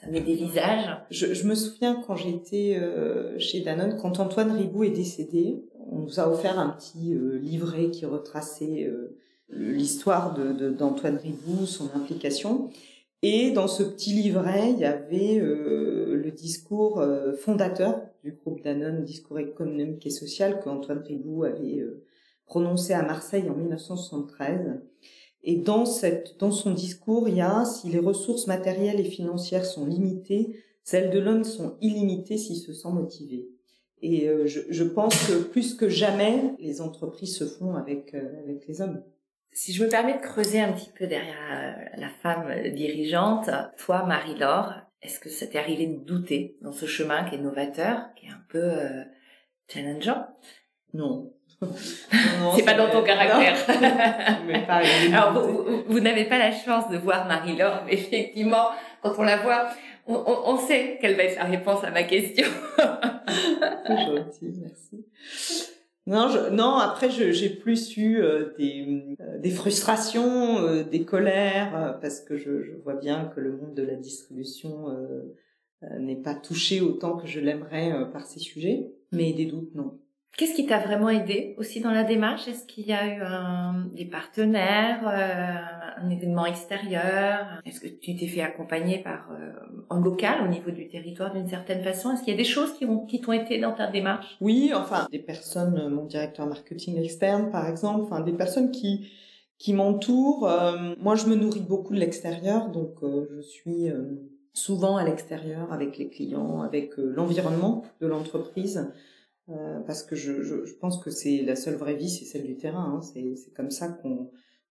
[0.00, 0.88] ça met des visages.
[1.10, 5.98] Je, je me souviens quand j'étais euh, chez Danone, quand Antoine Ribou est décédé, on
[5.98, 9.18] nous a offert un petit euh, livret qui retraçait euh,
[9.50, 12.70] l'histoire de, d'Antoine Ribou, son implication.
[13.22, 17.04] Et dans ce petit livret, il y avait le discours
[17.38, 21.84] fondateur du groupe Danone, discours économique et social qu'Antoine Ribou avait
[22.46, 24.80] prononcé à Marseille en 1973
[25.42, 29.64] et dans, cette, dans son discours, il y a si les ressources matérielles et financières
[29.64, 33.48] sont limitées, celles de l'homme sont illimitées s'il se sent motivé.
[34.02, 38.42] Et euh, je, je, pense que plus que jamais, les entreprises se font avec, euh,
[38.42, 39.02] avec les hommes.
[39.52, 44.04] Si je me permets de creuser un petit peu derrière euh, la femme dirigeante, toi,
[44.06, 48.26] Marie-Laure, est-ce que ça t'est arrivé de douter dans ce chemin qui est novateur, qui
[48.26, 48.72] est un peu
[49.68, 50.26] challengeant?
[50.92, 51.32] Non,
[52.56, 53.56] c'est pas dans ton caractère.
[55.12, 55.46] Alors,
[55.86, 58.70] vous, n'avez pas la chance de voir Marie-Laure, mais effectivement,
[59.02, 59.68] quand on la voit,
[60.06, 62.46] on, sait quelle va être la réponse à ma question.
[63.86, 65.04] C'est gentil, merci.
[66.10, 66.74] Non, non.
[66.74, 72.62] Après, j'ai plus eu euh, des, euh, des frustrations, euh, des colères, parce que je,
[72.62, 74.86] je, vois bien que le monde de la distribution
[75.98, 78.90] n'est pas touché autant que je l'aimerais par ces sujets.
[79.12, 79.98] Mais des doutes, non.
[80.36, 82.48] Qu'est-ce qui t'a vraiment aidé aussi dans la démarche?
[82.48, 87.60] Est-ce qu'il y a eu un, des partenaires, euh, un événement extérieur?
[87.64, 89.52] Est-ce que tu t'es fait accompagner par euh,
[89.90, 92.12] un local au niveau du territoire d'une certaine façon?
[92.12, 94.36] Est-ce qu'il y a des choses qui, ont, t'ont été dans ta démarche?
[94.40, 99.08] Oui, enfin des personnes, euh, mon directeur marketing externe par exemple, enfin des personnes qui
[99.72, 100.48] m'entourent.
[100.48, 103.88] Euh, moi, je me nourris beaucoup de l'extérieur, donc je suis
[104.52, 108.90] souvent à l'extérieur avec les clients, avec l'environnement de l'entreprise.
[109.50, 112.96] Euh, parce que je pense que c'est la seule vraie vie, c'est celle du terrain.
[112.96, 113.02] Hein.
[113.02, 114.30] C'est comme ça qu'on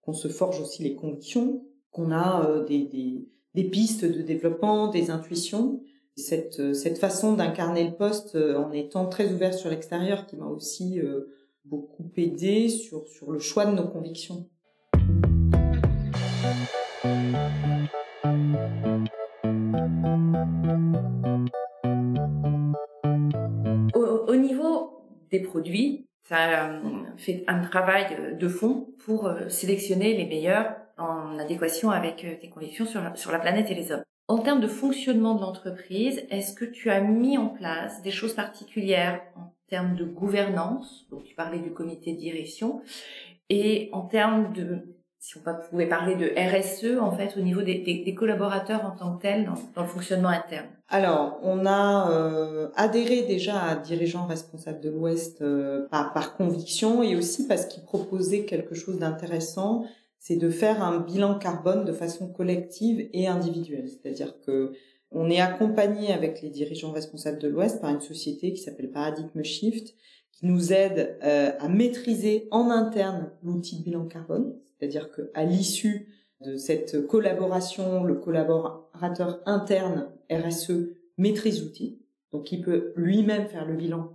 [0.06, 5.10] qu'on se forge aussi les conditions, qu'on a euh, des, des, pistes de développement, des
[5.10, 5.82] intuitions.
[6.16, 10.46] Cette, euh, cette façon d'incarner le poste en étant très ouvert sur l'extérieur qui m'a
[10.46, 11.00] aussi
[11.64, 14.48] beaucoup aidé sur, sur le choix de nos convictions.
[23.94, 26.80] Au, niveau des produits, ça euh,
[27.16, 32.48] fait un travail de fond pour euh, sélectionner les meilleurs en adéquation avec euh, tes
[32.48, 34.02] convictions sur, sur la planète et les hommes.
[34.28, 38.34] En termes de fonctionnement de l'entreprise, est-ce que tu as mis en place des choses
[38.34, 42.82] particulières en termes de gouvernance Donc tu parlais du comité de direction
[43.48, 44.95] et en termes de
[45.26, 49.16] si on pouvait parler de RSE en fait au niveau des, des, collaborateurs en tant
[49.16, 50.68] que tels dans, le fonctionnement interne.
[50.88, 57.02] Alors on a euh, adhéré déjà à dirigeants responsables de l'Ouest euh, par, par conviction
[57.02, 59.84] et aussi parce qu'ils proposaient quelque chose d'intéressant,
[60.20, 64.74] c'est de faire un bilan carbone de façon collective et individuelle, c'est-à-dire que
[65.10, 69.42] on est accompagné avec les dirigeants responsables de l'Ouest par une société qui s'appelle Paradigm
[69.42, 69.92] Shift
[70.30, 76.08] qui nous aide euh, à maîtriser en interne l'outil de bilan carbone, c'est-à-dire qu'à l'issue
[76.40, 80.72] de cette collaboration, le collaborateur interne RSE
[81.18, 82.00] maîtrise l'outil,
[82.32, 84.12] donc il peut lui-même faire le bilan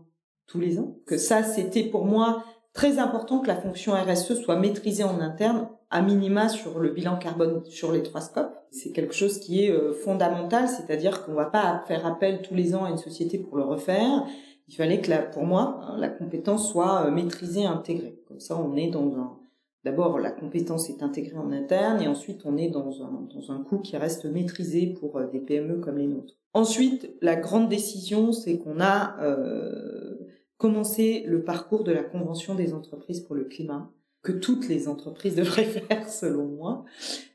[0.47, 0.97] tous les ans.
[1.05, 2.43] Que ça, c'était pour moi
[2.73, 7.17] très important que la fonction RSE soit maîtrisée en interne, à minima sur le bilan
[7.17, 8.55] carbone sur les trois scopes.
[8.71, 12.73] C'est quelque chose qui est euh, fondamental, c'est-à-dire qu'on va pas faire appel tous les
[12.73, 14.25] ans à une société pour le refaire.
[14.69, 18.17] Il fallait que, la, pour moi, hein, la compétence soit euh, maîtrisée, intégrée.
[18.25, 19.37] Comme ça, on est dans un,
[19.83, 23.63] D'abord, la compétence est intégrée en interne et ensuite on est dans un, dans un
[23.63, 26.35] coût qui reste maîtrisé pour euh, des PME comme les nôtres.
[26.53, 30.19] Ensuite, la grande décision, c'est qu'on a euh,
[30.57, 33.91] commencé le parcours de la Convention des entreprises pour le climat,
[34.21, 36.85] que toutes les entreprises devraient faire selon moi.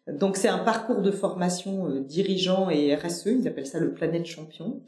[0.07, 4.27] Donc c'est un parcours de formation euh, dirigeant et RSE, ils appellent ça le Planète
[4.27, 4.83] Champion,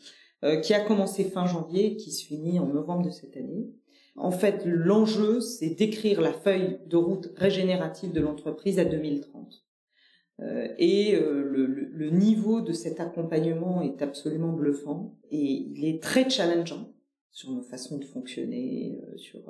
[0.63, 3.73] qui a commencé fin janvier et qui se finit en novembre de cette année.
[4.19, 9.65] En fait, l'enjeu, c'est d'écrire la feuille de route régénérative de l'entreprise à 2030.
[10.41, 16.29] Euh, et euh, le, niveau de cet accompagnement est absolument bluffant et il est très
[16.31, 16.93] challengeant
[17.31, 19.41] sur nos façons de fonctionner, euh, sur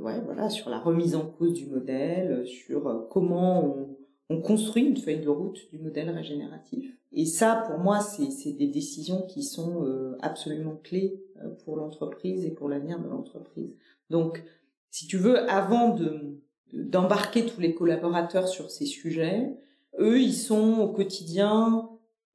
[0.00, 3.88] voilà sur la remise en cause du modèle, sur comment
[4.28, 6.96] on construit une feuille de route du modèle régénératif.
[7.14, 12.44] Et ça, pour moi, c'est des décisions qui sont euh, absolument clés euh, pour l'entreprise
[12.44, 13.74] et pour l'avenir de l'entreprise.
[14.10, 14.42] Donc,
[14.90, 16.40] si tu veux, avant de
[16.72, 19.56] d'embarquer tous les collaborateurs sur ces sujets,
[20.00, 21.88] eux, ils sont au quotidien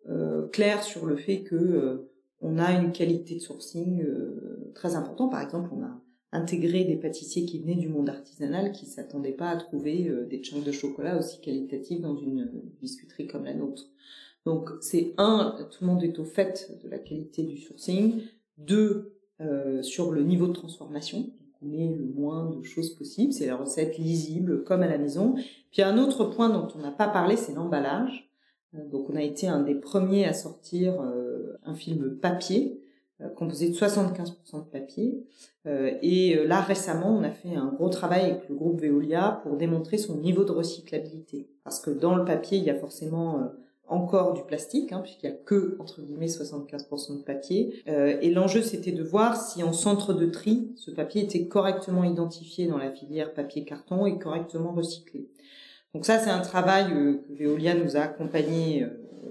[0.08, 4.02] euh, clairs sur le fait que euh, on a une qualité de sourcing
[4.74, 5.30] très importante.
[5.30, 9.50] Par exemple, on a intégrer des pâtissiers qui venaient du monde artisanal qui s'attendaient pas
[9.50, 13.89] à trouver euh, des chunks de chocolat aussi qualitatifs dans une biscuiterie comme la nôtre.
[14.45, 18.21] Donc c'est un, tout le monde est au fait de la qualité du sourcing.
[18.58, 21.30] Deux, euh, sur le niveau de transformation.
[21.62, 23.32] on met le moins de choses possible.
[23.32, 25.36] C'est la recette lisible comme à la maison.
[25.71, 28.30] Puis un autre point dont on n'a pas parlé, c'est l'emballage.
[28.75, 30.99] Euh, donc on a été un des premiers à sortir
[31.63, 32.82] un film papier
[33.21, 35.25] euh, composé de 75% de papier.
[35.67, 39.41] Euh, et euh, là, récemment, on a fait un gros travail avec le groupe Veolia
[39.43, 41.49] pour démontrer son niveau de recyclabilité.
[41.65, 43.52] Parce que dans le papier, il y a forcément
[43.89, 47.84] encore du plastique, hein, puisqu'il y a que entre guillemets 75% de papier.
[47.88, 52.67] et l'enjeu, c'était de voir si en centre de tri, ce papier était correctement identifié
[52.67, 55.30] dans la filière papier-carton et correctement recyclé.
[55.93, 58.86] Donc ça, c'est un travail que Veolia nous a accompagné.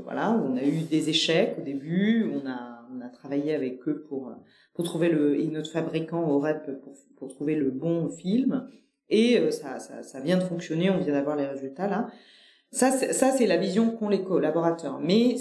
[0.04, 4.32] voilà, on a eu des échecs au début, on a travaillé avec eux pour
[4.78, 8.68] pour trouver le et notre fabricant au REP pour, pour trouver le bon film
[9.10, 12.08] et euh, ça, ça vient de fonctionner, on vient d'avoir les résultats là.
[12.70, 15.00] Ça c'est la vision qu'ont les collaborateurs.
[15.00, 15.36] Mais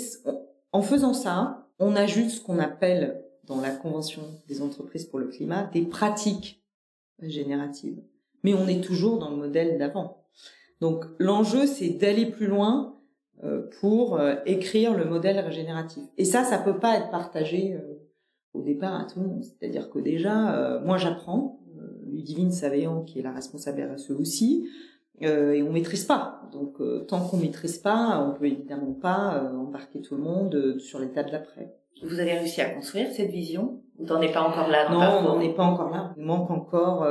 [0.72, 5.28] en faisant ça, on ajoute ce qu'on appelle dans la convention des entreprises pour le
[5.28, 6.64] climat des pratiques
[7.22, 8.02] génératives.
[8.44, 10.26] Mais on est toujours dans le modèle d'avant.
[10.82, 12.98] Donc l'enjeu c'est d'aller plus loin
[13.44, 16.04] euh, pour euh, écrire le modèle régénératif.
[16.18, 18.10] Et ça, ça peut pas être partagé euh,
[18.54, 19.44] au départ à tout le monde.
[19.44, 21.60] C'est-à-dire que déjà, moi j'apprends,
[22.08, 24.68] Ludivine Savéant qui est la responsable RSE aussi,
[25.22, 26.42] et on maîtrise pas.
[26.52, 26.78] Donc
[27.08, 31.76] tant qu'on maîtrise pas, on peut évidemment pas embarquer tout le monde sur l'étape d'après.
[32.04, 33.82] Vous avez réussi à construire cette vision?
[33.98, 36.14] Vous n'en êtes pas encore là Non, on n'est pas encore là.
[36.18, 37.08] Il manque encore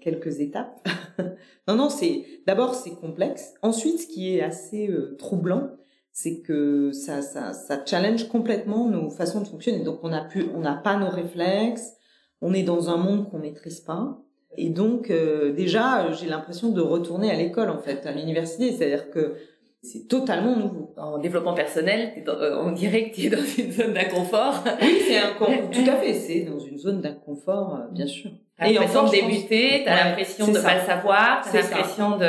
[0.00, 0.86] quelques étapes.
[1.68, 3.54] non, non, c'est d'abord c'est complexe.
[3.62, 5.70] Ensuite, ce qui est assez euh, troublant,
[6.12, 9.84] c'est que ça, ça, ça challenge complètement nos façons de fonctionner.
[9.84, 11.94] Donc, on a pu, on n'a pas nos réflexes.
[12.40, 14.18] On est dans un monde qu'on maîtrise pas.
[14.60, 18.72] Et donc, euh, déjà, j'ai l'impression de retourner à l'école, en fait, à l'université.
[18.72, 19.36] C'est-à-dire que
[19.82, 20.92] c'est totalement nouveau.
[20.96, 24.64] En développement personnel, euh, on dirait que tu es dans une zone d'inconfort.
[24.82, 28.30] Oui, c'est un tout à fait, c'est dans une zone d'inconfort, euh, bien sûr.
[28.58, 32.26] T'as l'impression de débuter, t'as l'impression de pas le savoir, t'as l'impression de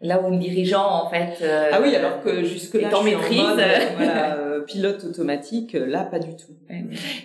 [0.00, 1.38] là où le dirigeant en fait.
[1.40, 3.40] Euh, ah oui, alors que jusque là, en maîtrise,
[3.96, 6.56] voilà, pilote automatique, là pas du tout.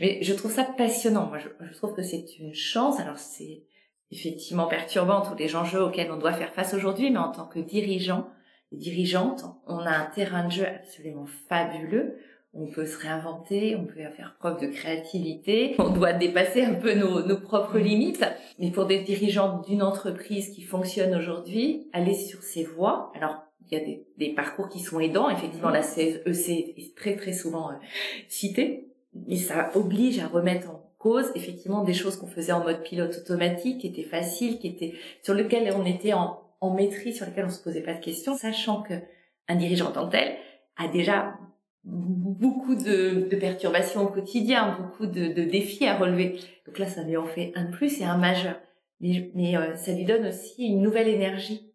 [0.01, 1.25] Mais je trouve ça passionnant.
[1.29, 2.99] Moi, je, je trouve que c'est une chance.
[2.99, 3.63] Alors c'est
[4.11, 7.59] effectivement perturbant tous les enjeux auxquels on doit faire face aujourd'hui, mais en tant que
[7.59, 8.27] dirigeant,
[8.71, 12.17] dirigeante, on a un terrain de jeu absolument fabuleux.
[12.53, 16.93] On peut se réinventer, on peut faire preuve de créativité, on doit dépasser un peu
[16.93, 18.25] nos, propres limites.
[18.59, 23.77] Mais pour des dirigeants d'une entreprise qui fonctionne aujourd'hui, aller sur ces voies, alors il
[23.77, 23.85] y a
[24.17, 26.19] des, parcours qui sont aidants, effectivement la CEC
[26.77, 27.75] est très très souvent euh,
[28.29, 28.87] cité,
[29.27, 33.17] mais ça oblige à remettre en cause effectivement des choses qu'on faisait en mode pilote
[33.17, 37.45] automatique, qui étaient faciles, qui étaient sur lesquelles on était en, en maîtrise sur lesquels
[37.45, 38.93] on se posait pas de questions, sachant que
[39.47, 40.36] un dirigeant tant tel
[40.77, 41.36] a déjà
[41.84, 46.39] beaucoup de, de perturbations au quotidien, beaucoup de, de, défis à relever.
[46.65, 48.55] Donc là, ça lui en fait un plus et un majeur.
[49.01, 51.71] Mais, mais euh, ça lui donne aussi une nouvelle énergie.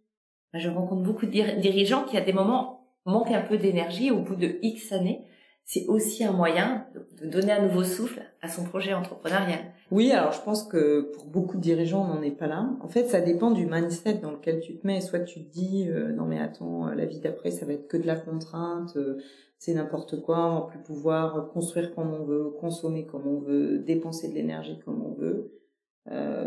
[0.53, 4.35] Je rencontre beaucoup de dirigeants qui, à des moments, manquent un peu d'énergie au bout
[4.35, 5.25] de X années
[5.73, 6.85] c'est aussi un moyen
[7.23, 9.61] de donner un nouveau souffle à son projet entrepreneurial.
[9.93, 12.69] Oui, alors je pense que pour beaucoup de dirigeants, on n'en est pas là.
[12.81, 15.01] En fait, ça dépend du mindset dans lequel tu te mets.
[15.01, 17.87] Soit tu te dis, euh, non mais attends, euh, la vie d'après, ça va être
[17.87, 19.19] que de la contrainte, euh,
[19.59, 23.79] c'est n'importe quoi, on va plus pouvoir construire comme on veut, consommer comme on veut,
[23.79, 25.53] dépenser de l'énergie comme on veut.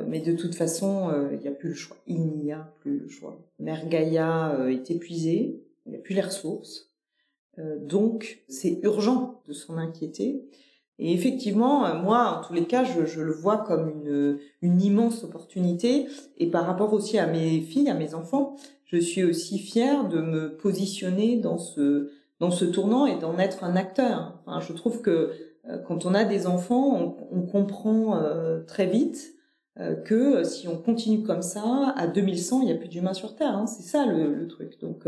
[0.05, 1.95] mais de toute façon, il n'y a plus le choix.
[2.07, 3.39] Il n'y a plus le choix.
[3.57, 6.92] Mère Gaïa est épuisée, il n'y a plus les ressources.
[7.59, 10.43] Euh, donc, c'est urgent de s'en inquiéter.
[10.99, 14.81] Et effectivement, euh, moi, en tous les cas, je, je, le vois comme une, une
[14.81, 16.07] immense opportunité.
[16.37, 20.21] Et par rapport aussi à mes filles, à mes enfants, je suis aussi fière de
[20.21, 24.43] me positionner dans ce dans ce tournant et d'en être un acteur.
[24.59, 25.31] Je trouve que
[25.69, 28.21] euh, quand on a des enfants, on, on comprend
[28.67, 29.33] très vite
[30.05, 33.57] que si on continue comme ça, à 2100, il n'y a plus d'humains sur Terre.
[33.57, 33.65] Hein.
[33.65, 34.79] C'est ça le, le, truc.
[34.79, 35.07] Donc,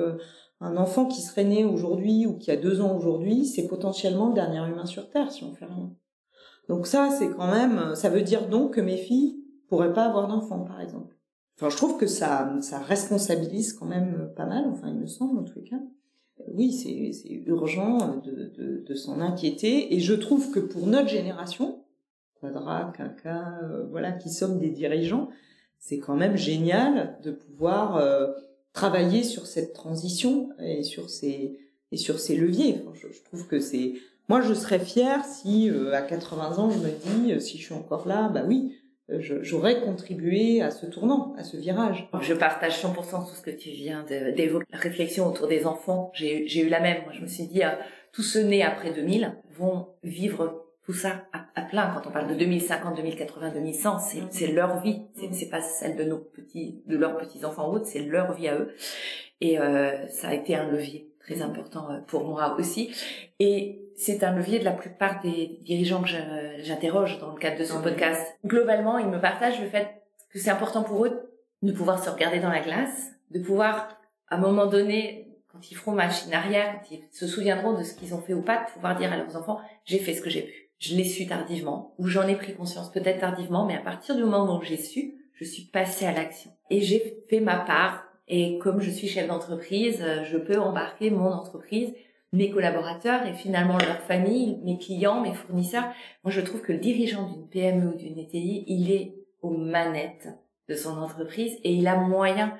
[0.61, 4.33] un enfant qui serait né aujourd'hui ou qui a deux ans aujourd'hui, c'est potentiellement le
[4.33, 5.91] dernier humain sur Terre si on fait rien.
[6.69, 10.27] Donc ça, c'est quand même, ça veut dire donc que mes filles pourraient pas avoir
[10.27, 11.15] d'enfants, par exemple.
[11.57, 15.39] Enfin, je trouve que ça, ça responsabilise quand même pas mal, enfin, il me semble,
[15.39, 15.79] en les cas.
[16.53, 19.95] Oui, c'est urgent de, de, de s'en inquiéter.
[19.95, 21.84] Et je trouve que pour notre génération,
[22.95, 25.29] Quinca, euh, voilà, qui sommes des dirigeants,
[25.79, 28.31] c'est quand même génial de pouvoir euh,
[28.73, 31.59] travailler sur cette transition et sur ces
[31.91, 32.81] et sur ces leviers.
[32.93, 33.93] je, trouve que c'est
[34.27, 37.73] moi je serais fière si euh, à 80 ans je me dis si je suis
[37.73, 38.75] encore là, bah oui,
[39.19, 42.09] j'aurais contribué à ce tournant, à ce virage.
[42.21, 44.65] Je partage 100% tout ce que tu viens d'évoquer.
[44.71, 47.03] La réflexion autour des enfants, j'ai eu la même.
[47.03, 47.61] Moi, je me suis dit,
[48.11, 51.91] tous ceux nés après 2000 vont vivre tout ça à, plein.
[51.93, 54.27] Quand on parle de 2050, 2080, 2100, c'est, mm.
[54.29, 55.01] c'est leur vie.
[55.15, 58.33] C'est, c'est pas celle de nos petits, de leurs petits enfants ou autres, c'est leur
[58.33, 58.73] vie à eux.
[59.41, 62.95] Et euh, ça a été un levier très important euh, pour moi aussi.
[63.39, 66.09] Et c'est un levier de la plupart des dirigeants que
[66.59, 68.37] j'interroge dans le cadre de ce podcast.
[68.45, 71.31] Globalement, ils me partagent le fait que c'est important pour eux
[71.63, 75.75] de pouvoir se regarder dans la glace, de pouvoir, à un moment donné, quand ils
[75.75, 78.71] feront machine arrière, quand ils se souviendront de ce qu'ils ont fait ou pas, de
[78.73, 81.93] pouvoir dire à leurs enfants, j'ai fait ce que j'ai pu je l'ai su tardivement,
[81.97, 85.15] ou j'en ai pris conscience peut-être tardivement, mais à partir du moment où j'ai su,
[85.33, 86.51] je suis passée à l'action.
[86.69, 91.31] Et j'ai fait ma part, et comme je suis chef d'entreprise, je peux embarquer mon
[91.31, 91.93] entreprise,
[92.31, 95.85] mes collaborateurs et finalement leur famille, mes clients, mes fournisseurs.
[96.23, 100.27] Moi, je trouve que le dirigeant d'une PME ou d'une ETI, il est aux manettes
[100.67, 102.57] de son entreprise et il a moyen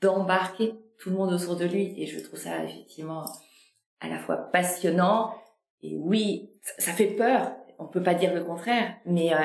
[0.00, 1.94] d'embarquer tout le monde autour de lui.
[1.96, 3.24] Et je trouve ça effectivement
[4.00, 5.34] à la fois passionnant,
[5.84, 7.52] et oui, ça fait peur.
[7.78, 9.36] On peut pas dire le contraire, mais euh,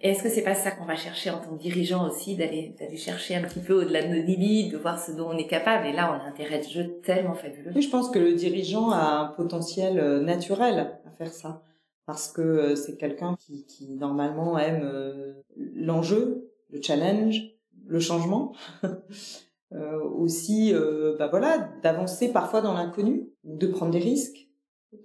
[0.00, 2.96] est-ce que c'est pas ça qu'on va chercher en tant que dirigeant aussi, d'aller d'aller
[2.96, 5.86] chercher un petit peu au-delà de nos limites, de voir ce dont on est capable?
[5.86, 7.72] Et là, on a intérêt de jeu tellement fabuleux.
[7.74, 11.62] Oui, je pense que le dirigeant a un potentiel euh, naturel à faire ça,
[12.06, 17.42] parce que euh, c'est quelqu'un qui, qui normalement aime l'enjeu, le challenge,
[17.86, 18.54] le changement.
[19.72, 20.72] euh, aussi,
[21.18, 24.48] bah voilà, d'avancer parfois dans l'inconnu, de prendre des risques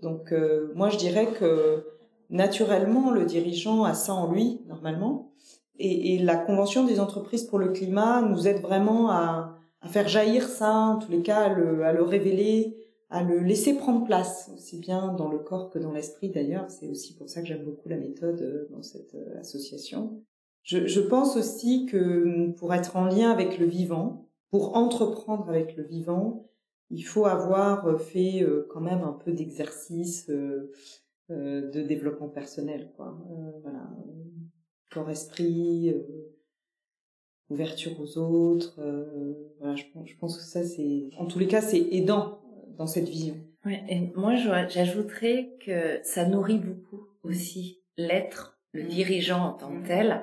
[0.02, 1.86] donc euh, moi je dirais que
[2.30, 5.32] naturellement le dirigeant a ça en lui normalement
[5.80, 10.08] et, et, la convention des entreprises pour le climat nous aide vraiment à, à faire
[10.08, 12.78] jaillir ça, en tous les cas à le, à le, révéler,
[13.10, 16.70] à le laisser prendre place aussi bien dans le corps que dans l'esprit d'ailleurs.
[16.70, 20.22] C'est aussi pour ça que j'aime beaucoup la méthode euh, dans cette euh, association.
[20.64, 25.78] Je, je pense aussi que pour être en lien avec le vivant, pour entreprendre avec
[25.78, 26.46] le vivant,
[26.90, 30.72] il faut avoir fait quand même un peu d'exercice de
[31.84, 33.18] développement personnel, quoi.
[33.62, 33.90] voilà,
[34.92, 35.94] corps esprit,
[37.50, 38.80] ouverture aux autres.
[39.60, 42.42] voilà, je, je pense que ça c'est, en tous les cas, c'est aidant
[42.78, 43.36] dans cette vision.
[43.66, 49.88] Ouais, et moi j'ajouterais que ça nourrit beaucoup aussi l'être, le dirigeant en tant que
[49.88, 50.22] tel,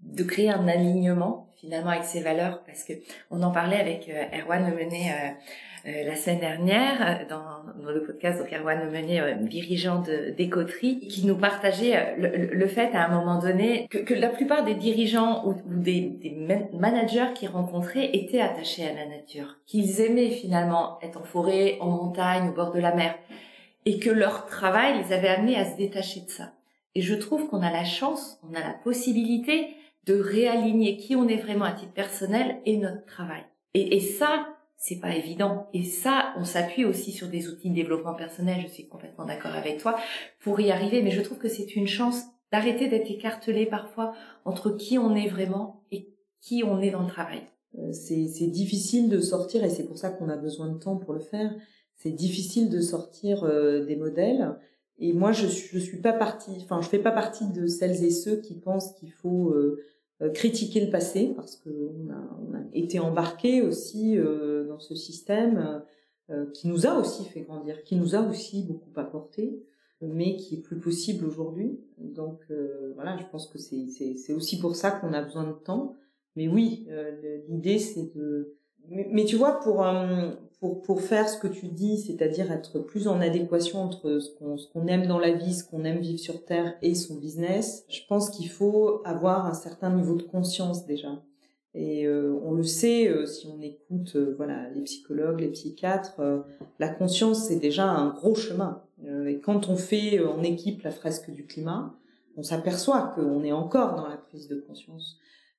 [0.00, 2.92] de créer un alignement finalement avec ses valeurs parce que
[3.30, 5.30] on en parlait avec euh, Erwan Lemenet euh,
[5.86, 8.40] euh, la semaine dernière dans, dans, le podcast.
[8.40, 13.08] Donc Erwan Lemenet euh, dirigeant de d'Écoterie qui nous partageait le, le, fait à un
[13.08, 16.30] moment donné que, que la plupart des dirigeants ou, ou des, des,
[16.72, 21.90] managers qu'ils rencontraient étaient attachés à la nature qu'ils aimaient finalement être en forêt en
[21.90, 23.14] montagne au bord de la mer
[23.84, 26.50] et que leur travail les avait amenés à se détacher de ça.
[26.96, 29.68] Et je trouve qu'on a la chance on a la possibilité
[30.06, 33.42] de réaligner qui on est vraiment à titre personnel et notre travail.
[33.74, 34.46] Et, et ça,
[34.76, 35.68] c'est pas évident.
[35.72, 38.60] Et ça, on s'appuie aussi sur des outils de développement personnel.
[38.62, 39.96] Je suis complètement d'accord avec toi
[40.40, 41.02] pour y arriver.
[41.02, 44.12] Mais je trouve que c'est une chance d'arrêter d'être écartelé parfois
[44.44, 46.08] entre qui on est vraiment et
[46.40, 47.42] qui on est dans le travail.
[47.78, 51.12] Euh, c'est difficile de sortir et c'est pour ça qu'on a besoin de temps pour
[51.12, 51.52] le faire.
[51.96, 54.56] C'est difficile de sortir euh, des modèles.
[54.98, 58.10] Et moi, je, je suis pas partie, enfin, je fais pas partie de celles et
[58.10, 59.82] ceux qui pensent qu'il faut euh,
[60.34, 65.82] critiquer le passé parce qu'on a, on a été embarqué aussi euh, dans ce système
[66.30, 69.62] euh, qui nous a aussi fait grandir, qui nous a aussi beaucoup apporté,
[70.00, 71.80] mais qui est plus possible aujourd'hui.
[71.98, 72.40] Donc
[72.94, 75.96] voilà, je pense que c'est, c'est, c'est aussi pour ça qu'on a besoin de temps.
[76.34, 76.86] Mais oui,
[77.48, 78.56] l'idée c'est de
[78.88, 80.30] mais, tu vois, pour, euh,
[80.60, 84.56] pour, pour faire ce que tu dis, c'est-à-dire être plus en adéquation entre ce qu'on,
[84.72, 88.00] qu'on aime dans la vie, ce qu'on aime vivre sur Terre et son business, je
[88.08, 91.22] pense qu'il faut avoir un certain niveau de conscience déjà.
[91.74, 96.20] Et euh, on le sait euh, si on écoute voilà les psychologues, les psychiatres,
[96.78, 98.82] la conscience c'est déjà un gros chemin.
[99.26, 101.94] et quand on fait en équipe la fresque du climat,
[102.36, 105.18] on s'aperçoit qu'on est encore dans la prise de conscience.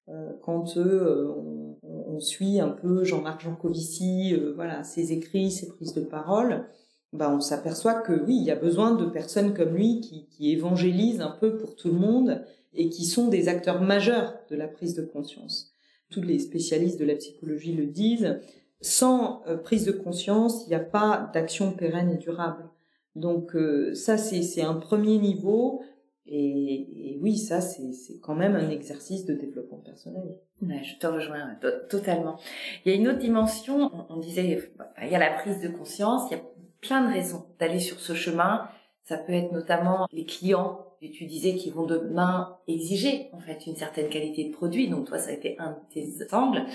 [0.10, 5.68] Euh, quand euh, on, on, suit un peu Jean-Marc Jancovici, euh, voilà, ses écrits, ses
[5.68, 6.66] prises de parole,
[7.12, 10.52] bah on s'aperçoit que oui, il y a besoin de personnes comme lui qui, qui
[10.52, 12.42] évangélisent un peu pour tout le monde
[12.74, 15.72] et qui sont des acteurs majeurs de la prise de conscience.
[16.10, 18.40] Tous les spécialistes de la psychologie le disent.
[18.80, 22.70] Sans prise de conscience, il n'y a pas d'action pérenne et durable.
[23.16, 23.58] Donc
[23.96, 25.82] ça, c'est un premier niveau.
[26.30, 30.38] Et, oui, ça, c'est quand même un exercice de développement personnel.
[30.62, 31.58] Je te rejoins
[31.90, 32.38] totalement.
[32.84, 35.70] Il y a une autre dimension, on, disait, bah, il y a la prise de
[35.70, 36.44] conscience, il y a
[36.82, 38.68] plein de raisons d'aller sur ce chemin.
[39.04, 43.76] Ça peut être notamment les clients, tu disais, qui vont demain exiger en fait une
[43.76, 44.90] certaine qualité de produit.
[44.90, 46.66] Donc toi, ça a été un de tes angles.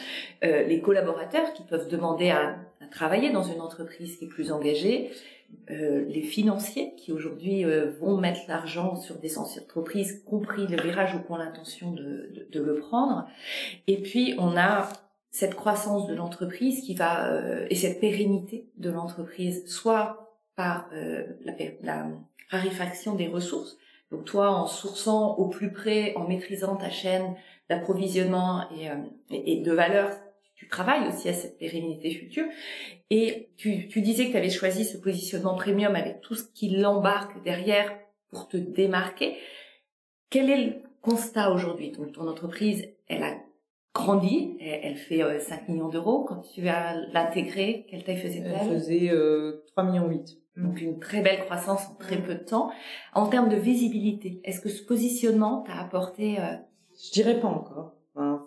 [0.45, 4.53] Euh, les collaborateurs qui peuvent demander à, à travailler dans une entreprise qui est plus
[4.53, 5.11] engagée
[5.71, 11.15] euh, les financiers qui aujourd'hui euh, vont mettre l'argent sur des entreprises, compris le virage
[11.15, 13.29] ou qui ont l'intention de, de, le prendre.
[13.87, 14.89] Et puis on a
[15.31, 21.55] cette croissance de l'entreprise qui va euh, et cette pérennité de l'entreprise, soit par la,
[21.83, 22.07] la
[22.51, 23.79] raréfaction des ressources.
[24.13, 27.35] Donc toi, en sourçant au plus près, en maîtrisant ta chaîne
[27.69, 28.91] d'approvisionnement et,
[29.31, 30.11] et de valeur,
[30.55, 32.45] tu travailles aussi à cette pérennité future.
[33.11, 36.69] Et tu, tu disais que tu avais choisi ce positionnement premium avec tout ce qui
[36.69, 37.93] l'embarque derrière
[38.31, 39.37] pour te démarquer.
[40.31, 41.91] Quel est le constat aujourd'hui?
[41.91, 43.35] Donc ton entreprise, elle a
[43.95, 46.25] grandi, elle, fait 5 euh, millions d'euros.
[46.25, 48.57] Quand tu as l'intégré, quelle taille faisait-elle?
[48.61, 50.42] Elle faisait euh, 3 millions 8.
[50.57, 52.71] Donc une très belle croissance en très peu de temps.
[53.15, 56.57] En termes de visibilité, est-ce que ce positionnement t'a apporté euh...
[57.03, 57.95] Je dirais pas encore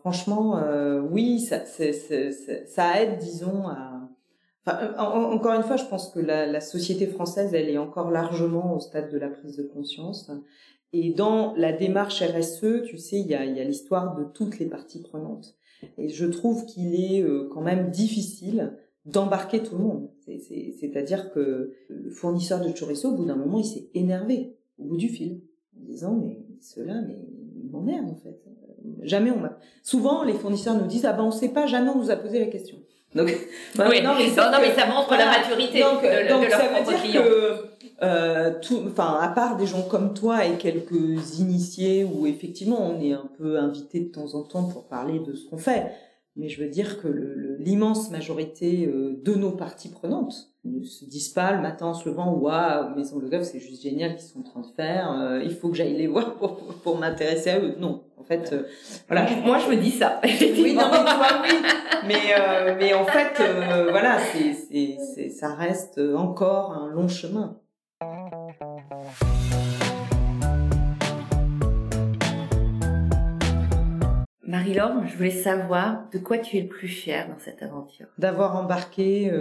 [0.01, 4.09] franchement, euh, oui, ça, ça aide, disons, à...
[4.67, 8.75] Enfin, encore une fois, je pense que la, la, société française, elle est encore largement
[8.75, 10.31] au stade de la prise de conscience.
[10.91, 14.57] Et dans la démarche RSE, tu sais, il y a, y a l'histoire de toutes
[14.57, 15.55] les parties prenantes.
[15.97, 20.09] Et je trouve qu'il est euh, quand même difficile d'embarquer tout le monde.
[20.25, 24.97] C'est-à-dire que le fournisseur de chorizo, au bout d'un moment, il s'est énervé au bout
[24.97, 25.41] du fil,
[25.77, 27.17] en disant mais ceux-là, mais
[27.63, 28.41] ils m'emmerdent en fait.
[29.03, 29.57] Jamais on m'a.
[29.83, 32.39] Souvent, les fournisseurs nous disent ah ben on sait pas, jamais on nous a posé
[32.39, 32.77] la question.
[33.15, 33.35] Donc, oui,
[33.77, 36.83] non, mais, non, mais ça montre la maturité donc, de, donc, de leur ça veut
[36.83, 37.65] dire que,
[38.03, 43.01] euh, tout, enfin, à part des gens comme toi et quelques initiés où effectivement on
[43.01, 45.91] est un peu invité de temps en temps pour parler de ce qu'on fait,
[46.35, 47.07] mais je veux dire que
[47.59, 52.09] l'immense majorité euh, de nos parties prenantes ne se disent pas le matin en se
[52.09, 55.41] levant waouh Maison Le Goff c'est juste génial qu'ils sont en train de faire, euh,
[55.43, 57.75] il faut que j'aille les voir pour, pour, m'intéresser à eux.
[57.79, 58.63] Non, en fait, euh,
[59.07, 59.27] voilà.
[59.45, 60.19] Moi, je me dis ça.
[60.23, 61.55] Oui, non, mais toi, oui.
[62.07, 67.07] Mais, euh, mais en fait, euh, voilà, c'est, c'est, c'est, ça reste encore un long
[67.07, 67.59] chemin.
[74.57, 78.07] Marie-Laure, je voulais savoir de quoi tu es le plus fière dans cette aventure.
[78.17, 79.31] D'avoir embarqué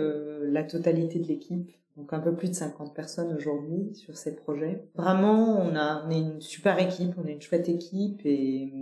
[0.43, 4.83] la totalité de l'équipe donc un peu plus de 50 personnes aujourd'hui sur ces projets.
[4.95, 8.73] Vraiment, on a on est une super équipe, on est une chouette équipe et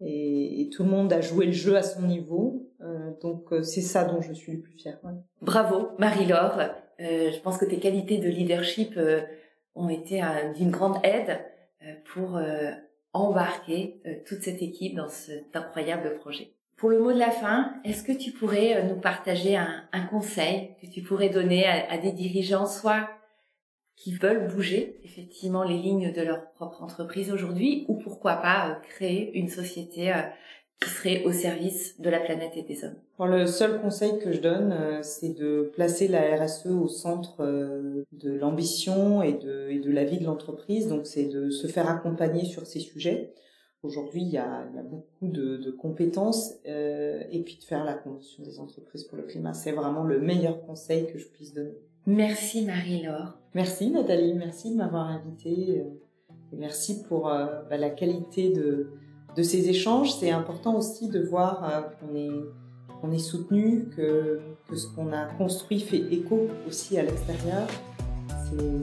[0.00, 2.68] et, tout le monde a joué le jeu à son niveau.
[2.82, 4.98] Euh, donc euh, c'est ça dont je suis le plus fière.
[5.40, 6.58] Bravo Marie-Laure.
[7.00, 9.20] Euh, je pense que tes qualités de leadership euh,
[9.74, 10.22] ont été
[10.56, 11.38] d'une grande aide
[12.12, 12.38] pour
[13.14, 16.54] embarquer toute cette équipe dans cet incroyable projet.
[16.76, 20.70] Pour le mot de la fin, est-ce que tu pourrais euh, nous partager un, conseil
[20.82, 23.08] que tu pourrais donner à, des dirigeants, soit
[23.96, 28.74] qui veulent bouger effectivement les lignes de leur propre entreprise aujourd'hui, ou pourquoi pas euh,
[28.82, 30.22] créer une société euh,
[30.80, 34.40] qui serait au service de la planète et des hommes Le seul conseil que je
[34.40, 37.44] donne, c'est de placer la RSE au centre
[38.12, 40.88] de l'ambition et de, et de la vie de l'entreprise.
[40.88, 43.32] Donc c'est de se faire accompagner sur ces sujets.
[43.84, 47.64] Aujourd'hui, il y a, il y a beaucoup de, de compétences euh, et puis de
[47.64, 49.52] faire la convention des entreprises pour le climat.
[49.52, 51.76] C'est vraiment le meilleur conseil que je puisse donner.
[52.06, 53.36] Merci Marie-Laure.
[53.52, 58.88] Merci Nathalie, merci de m'avoir invitée euh, et merci pour euh, bah, la qualité de,
[59.36, 60.12] de ces échanges.
[60.14, 61.80] C'est important aussi de voir euh,
[63.00, 64.40] qu'on est, soutenu, que,
[64.74, 67.66] ce qu'on a construit fait écho aussi à l'extérieur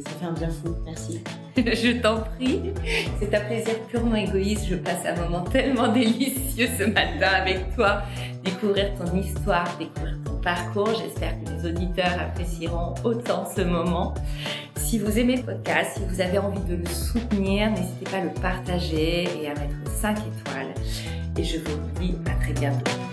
[0.03, 0.75] ça fait un bien fou.
[0.85, 1.21] Merci.
[1.57, 2.73] je t'en prie.
[3.19, 4.65] C'est un plaisir purement égoïste.
[4.69, 8.01] Je passe un moment tellement délicieux ce matin avec toi.
[8.43, 10.89] Découvrir ton histoire, découvrir parcours.
[10.97, 14.13] J'espère que les auditeurs apprécieront autant ce moment.
[14.75, 18.23] Si vous aimez le podcast, si vous avez envie de le soutenir, n'hésitez pas à
[18.23, 20.73] le partager et à mettre 5 étoiles.
[21.37, 23.10] Et je vous dis à très bientôt.